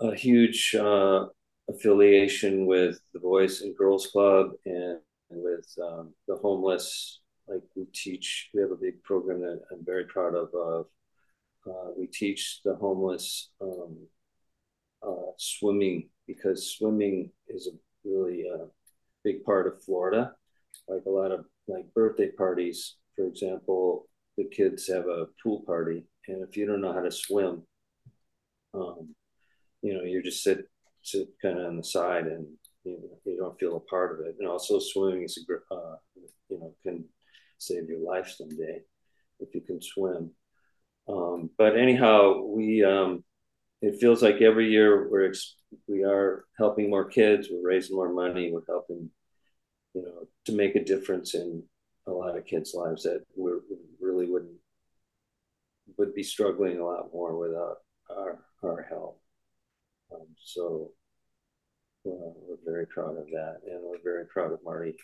[0.01, 1.27] a huge uh,
[1.69, 4.99] affiliation with the Boys and Girls Club and,
[5.31, 7.21] and with um, the homeless.
[7.49, 10.49] Like we teach, we have a big program that I'm very proud of.
[10.55, 13.97] Uh, we teach the homeless um,
[15.07, 18.67] uh, swimming because swimming is a really uh,
[19.25, 20.33] big part of Florida.
[20.89, 26.05] Like a lot of like birthday parties, for example, the kids have a pool party,
[26.29, 27.63] and if you don't know how to swim,
[28.75, 29.15] um,
[29.83, 30.69] you know, you just sit
[31.07, 32.47] sit kind of on the side and
[32.85, 34.37] you, know, you don't feel a part of it.
[34.39, 35.97] And also, swimming is a uh,
[36.49, 37.05] you know can
[37.59, 38.81] save your life someday
[39.41, 40.31] if you can swim.
[41.09, 43.25] Um, but anyhow, we um,
[43.83, 45.33] it feels like every year we're
[45.89, 49.11] we are helping more kids, we're raising more money, we're helping
[49.95, 51.63] you know to make a difference in
[52.07, 53.51] a lot of kids' lives that we
[54.01, 54.59] really wouldn't
[55.99, 57.77] would be struggling a lot more without
[58.11, 59.21] our our help.
[60.13, 60.93] Um, so
[62.07, 64.97] uh, we're very proud of that, and we're very proud of Mardy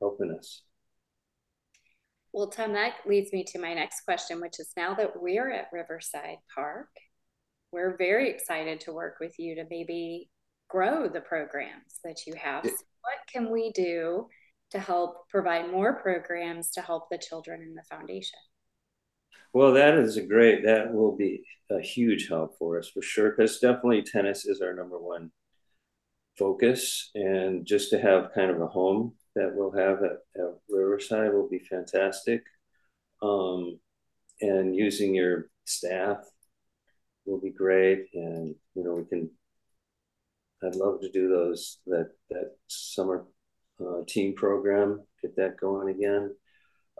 [0.00, 0.62] helping us.
[2.32, 5.68] Well, Tom, that leads me to my next question, which is now that we're at
[5.72, 6.88] Riverside Park,
[7.72, 10.30] we're very excited to work with you to maybe
[10.68, 12.64] grow the programs that you have.
[12.64, 14.28] So what can we do
[14.70, 18.38] to help provide more programs to help the children in the foundation?
[19.52, 23.30] Well, that is a great, that will be a huge help for us for sure,
[23.30, 25.32] because definitely tennis is our number one
[26.40, 27.10] focus.
[27.14, 31.48] And just to have kind of a home that we'll have at, at Riverside will
[31.48, 32.42] be fantastic.
[33.22, 33.78] Um,
[34.40, 36.18] and using your staff
[37.26, 38.06] will be great.
[38.14, 39.30] And, you know, we can,
[40.64, 43.26] I'd love to do those, that, that summer
[43.80, 46.34] uh, team program, get that going again.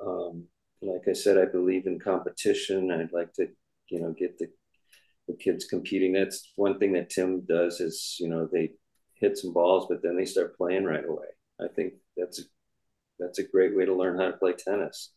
[0.07, 0.45] Um,
[0.83, 2.91] like I said, I believe in competition.
[2.91, 3.49] I'd like to,
[3.89, 4.49] you know, get the,
[5.29, 6.13] the kids competing.
[6.13, 8.73] That's one thing that Tim does is, you know, they
[9.21, 11.27] hit some balls, but then they start playing right away.
[11.61, 12.43] I think that's a,
[13.19, 15.11] that's a great way to learn how to play tennis.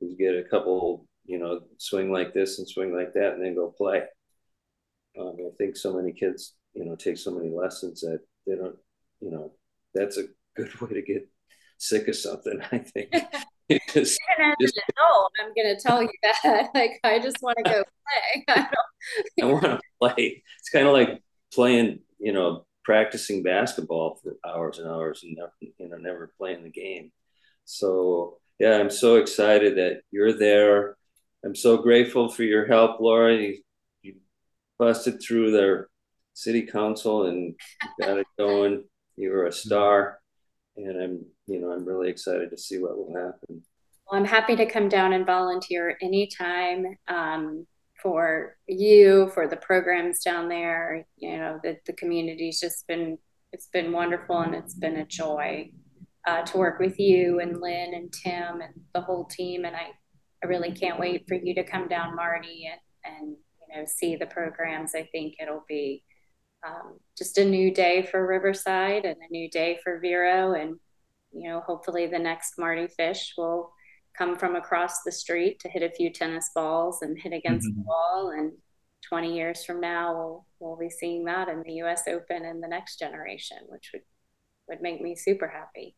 [0.00, 3.54] You get a couple, you know, swing like this and swing like that, and then
[3.54, 4.02] go play.
[5.18, 8.76] Um, I think so many kids, you know, take so many lessons that they don't,
[9.20, 9.52] you know,
[9.94, 10.24] that's a
[10.56, 11.28] good way to get
[11.78, 12.60] sick of something.
[12.72, 13.10] I think.
[13.92, 16.68] just, Even as just, an adult, I'm going to tell you that.
[16.74, 18.44] Like, I just want to go play.
[18.48, 18.68] I,
[19.42, 20.42] I want to play.
[20.58, 21.20] It's kind of like
[21.52, 26.64] playing, you know, practicing basketball for hours and hours and never, you know, never playing
[26.64, 27.12] the game.
[27.66, 30.96] So yeah, I'm so excited that you're there.
[31.44, 33.36] I'm so grateful for your help, Laura.
[33.36, 33.58] You,
[34.00, 34.14] you
[34.78, 35.90] busted through their
[36.32, 37.56] city council and
[38.00, 38.84] got it going.
[39.16, 40.18] You were a star,
[40.78, 43.62] and I'm, you know, I'm really excited to see what will happen.
[44.06, 46.96] Well, I'm happy to come down and volunteer anytime.
[47.06, 47.66] Um,
[48.02, 51.06] for you, for the programs down there.
[51.16, 53.18] You know, the, the community's just been,
[53.52, 55.70] it's been wonderful and it's been a joy
[56.26, 59.64] uh, to work with you and Lynn and Tim and the whole team.
[59.64, 59.88] And I,
[60.42, 64.16] I really can't wait for you to come down, Mardy, and, and you know, see
[64.16, 64.94] the programs.
[64.94, 66.04] I think it'll be
[66.66, 70.54] um, just a new day for Riverside and a new day for Vero.
[70.54, 70.76] And,
[71.32, 73.72] you know, hopefully the next Mardy Fish will
[74.18, 77.80] come from across the street to hit a few tennis balls and hit against mm-hmm.
[77.80, 78.32] the wall.
[78.36, 78.52] And
[79.08, 82.02] 20 years from now, we'll, we'll be seeing that in the U.S.
[82.08, 84.02] Open in the next generation, which would
[84.68, 85.96] would make me super happy.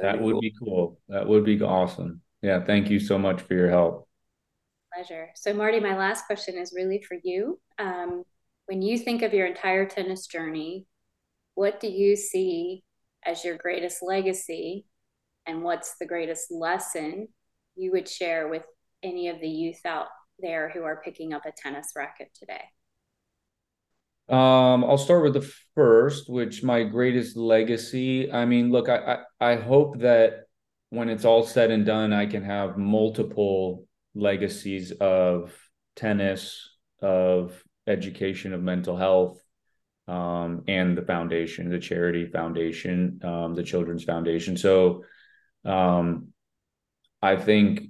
[0.00, 0.98] That would be cool.
[1.08, 2.22] That would be awesome.
[2.40, 4.08] Yeah, thank you so much for your help.
[4.94, 5.28] Pleasure.
[5.34, 7.60] So, Mardy, my last question is really for you.
[7.78, 8.24] Um,
[8.66, 10.86] when you think of your entire tennis journey,
[11.54, 12.84] what do you see
[13.24, 14.86] as your greatest legacy,
[15.46, 17.28] and what's the greatest lesson
[17.76, 18.64] you would share with
[19.02, 20.08] any of the youth out
[20.38, 22.62] there who are picking up a tennis racket today?
[24.28, 28.32] Um, I'll start with the first, which my greatest legacy.
[28.32, 30.46] I mean, look, I, I, I hope that
[30.90, 35.56] when it's all said and done, I can have multiple legacies of
[35.94, 36.68] tennis,
[37.00, 39.40] of education, of mental health,
[40.08, 44.56] um, and the foundation, the charity foundation, um, the children's foundation.
[44.56, 45.04] So,
[45.64, 46.32] um,
[47.22, 47.88] I think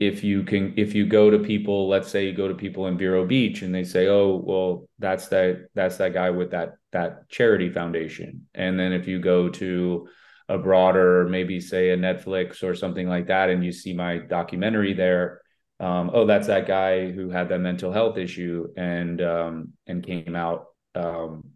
[0.00, 2.98] if you can if you go to people let's say you go to people in
[2.98, 7.28] Vero Beach and they say oh well that's that that's that guy with that that
[7.28, 8.46] charity foundation.
[8.54, 10.08] And then if you go to
[10.48, 14.92] a broader maybe say a Netflix or something like that and you see my documentary
[14.92, 15.40] there
[15.80, 20.36] um, oh that's that guy who had that mental health issue and um, and came
[20.36, 21.50] out um,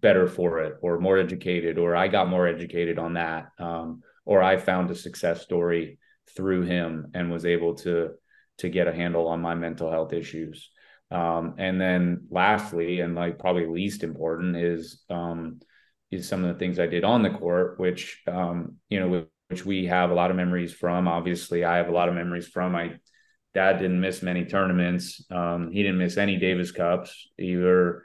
[0.00, 4.42] better for it or more educated or I got more educated on that um, or
[4.42, 5.98] I found a success story
[6.36, 8.10] through him and was able to
[8.58, 10.70] to get a handle on my mental health issues.
[11.10, 15.60] Um, and then lastly, and like probably least important is um,
[16.10, 19.64] is some of the things I did on the court, which um, you know, which
[19.64, 21.08] we have a lot of memories from.
[21.08, 22.72] Obviously, I have a lot of memories from.
[22.72, 22.96] My
[23.54, 25.24] dad didn't miss many tournaments.
[25.30, 27.28] Um, he didn't miss any Davis Cups.
[27.38, 28.04] Either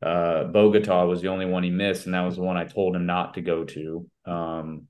[0.00, 2.94] uh, Bogota was the only one he missed, and that was the one I told
[2.94, 4.06] him not to go to.
[4.24, 4.86] Um,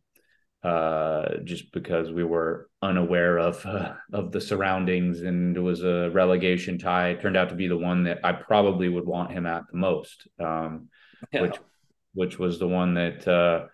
[0.62, 6.10] uh, just because we were unaware of uh, of the surroundings, and it was a
[6.10, 7.10] relegation tie.
[7.10, 9.78] It turned out to be the one that I probably would want him at the
[9.78, 10.88] most, um,
[11.32, 11.42] yeah.
[11.42, 11.56] which
[12.14, 13.66] which was the one that uh,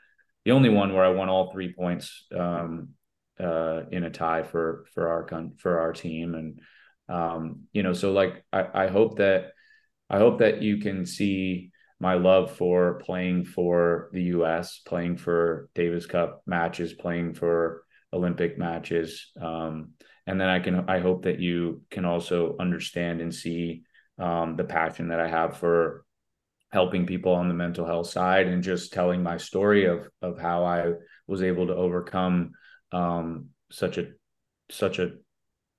[0.44, 2.90] the only one where I won all three points um,
[3.40, 6.60] uh, in a tie for for our con- for our team, and
[7.08, 9.52] um, you know, so like I, I hope that
[10.10, 11.70] I hope that you can see
[12.04, 17.82] my love for playing for the US, playing for Davis Cup matches, playing for
[18.12, 19.32] Olympic matches.
[19.40, 19.92] Um,
[20.26, 23.84] and then I can, I hope that you can also understand and see
[24.18, 26.04] um, the passion that I have for
[26.70, 30.62] helping people on the mental health side and just telling my story of, of how
[30.62, 30.92] I
[31.26, 32.52] was able to overcome
[32.92, 34.08] um, such a,
[34.70, 35.12] such a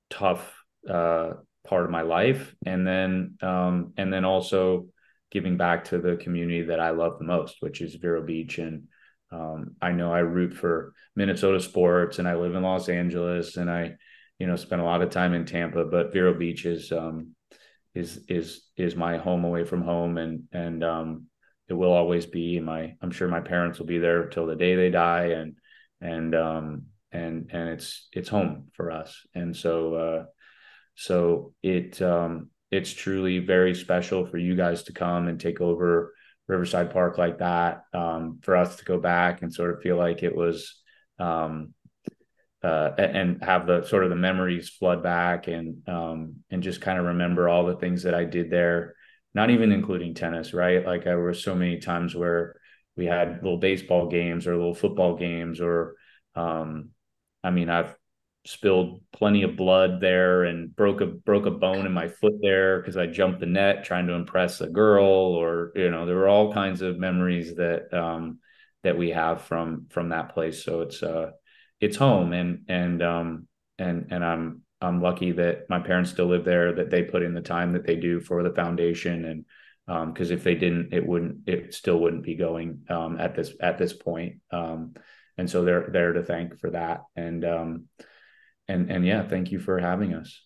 [0.10, 0.56] tough
[0.90, 1.34] uh,
[1.68, 2.56] part of my life.
[2.66, 4.88] And then, um, and then also
[5.32, 8.58] giving back to the community that I love the most, which is Vero Beach.
[8.58, 8.84] And
[9.32, 13.70] um, I know I root for Minnesota sports and I live in Los Angeles and
[13.70, 13.96] I,
[14.40, 17.36] you know, spend a lot of time in Tampa, but Vero Beach is, um,
[17.94, 20.18] is, is, is my home away from home.
[20.18, 21.28] And, and, um,
[21.68, 24.76] it will always be my, I'm sure my parents will be there till the day
[24.76, 25.28] they die.
[25.28, 25.56] And,
[26.00, 29.26] and, um, and, and it's, it's home for us.
[29.34, 30.26] And so, uh,
[30.96, 36.14] so it, um, it's truly very special for you guys to come and take over
[36.48, 37.84] Riverside Park like that.
[37.94, 40.82] Um, for us to go back and sort of feel like it was,
[41.20, 41.74] um,
[42.64, 46.98] uh, and have the sort of the memories flood back and um, and just kind
[46.98, 48.96] of remember all the things that I did there.
[49.36, 50.86] Not even including tennis, right?
[50.86, 52.56] Like I were so many times where
[52.96, 55.96] we had little baseball games or little football games, or
[56.36, 56.90] um,
[57.44, 57.96] I mean, I've
[58.46, 62.80] spilled plenty of blood there and broke a broke a bone in my foot there
[62.80, 66.28] because I jumped the net trying to impress a girl or you know there were
[66.28, 68.40] all kinds of memories that um
[68.84, 70.64] that we have from from that place.
[70.64, 71.32] So it's uh
[71.82, 73.48] it's home and and um
[73.80, 77.34] and and I'm I'm lucky that my parents still live there that they put in
[77.34, 79.46] the time that they do for the foundation and
[79.88, 83.54] um because if they didn't it wouldn't it still wouldn't be going um at this
[83.60, 84.36] at this point.
[84.52, 84.94] Um
[85.36, 87.02] and so they're there to thank for that.
[87.16, 87.86] And um
[88.68, 90.42] and and yeah, thank you for having us.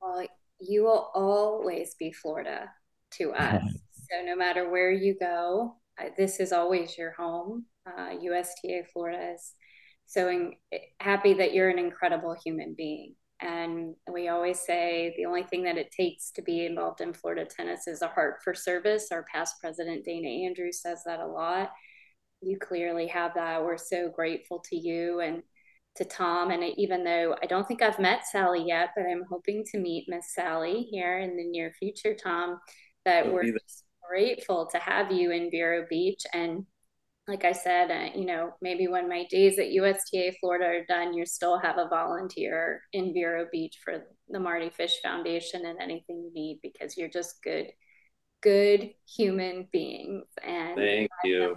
[0.00, 0.26] Well,
[0.60, 2.70] you will always be Florida
[3.18, 3.62] to us.
[4.10, 5.76] so no matter where you go,
[6.16, 7.66] this is always your home.
[7.86, 9.54] Uh, USTA Florida is
[10.06, 10.52] so in,
[11.00, 13.14] happy that you're an incredible human being.
[13.40, 17.44] And we always say the only thing that it takes to be involved in Florida
[17.44, 19.08] tennis is a heart for service.
[19.10, 21.72] Our past president, Dana Andrews, says that a lot.
[22.40, 23.64] You clearly have that.
[23.64, 25.20] We're so grateful to you.
[25.20, 25.42] And
[25.96, 26.50] to Tom.
[26.50, 30.06] And even though I don't think I've met Sally yet, but I'm hoping to meet
[30.08, 32.58] Miss Sally here in the near future, Tom,
[33.04, 33.52] that we're
[34.08, 36.22] grateful to have you in Vero Beach.
[36.32, 36.66] And
[37.28, 41.14] like I said, uh, you know, maybe when my days at USTA Florida are done,
[41.14, 46.22] you still have a volunteer in Vero Beach for the Mardy Fish Foundation and anything
[46.24, 47.66] you need because you're just good,
[48.42, 50.24] good human beings.
[50.42, 51.56] And thank you.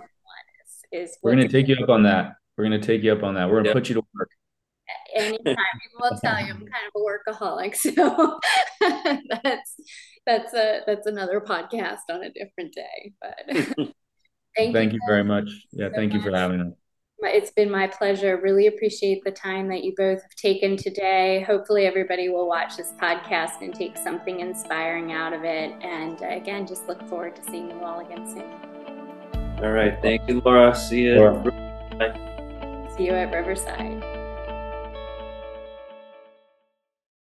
[0.91, 2.35] Is, is We're going to take you up on that.
[2.57, 3.49] We're gonna take you up on that.
[3.49, 3.75] We're gonna yep.
[3.75, 4.29] put you to work.
[5.15, 8.39] Anytime people will tell you I'm kind of a workaholic, so
[9.43, 9.75] that's
[10.25, 13.13] that's a that's another podcast on a different day.
[13.21, 13.93] But thank,
[14.73, 15.49] thank you, you very much.
[15.71, 16.73] Yeah, so thank you for having us.
[17.19, 18.39] It's been my pleasure.
[18.41, 21.43] Really appreciate the time that you both have taken today.
[21.47, 25.71] Hopefully, everybody will watch this podcast and take something inspiring out of it.
[25.81, 29.63] And uh, again, just look forward to seeing you all again soon.
[29.63, 29.97] All right.
[30.01, 30.75] Thank you, Laura.
[30.75, 31.15] See you.
[31.15, 31.51] Laura.
[31.97, 32.31] Bye.
[32.95, 34.24] See you at Riverside.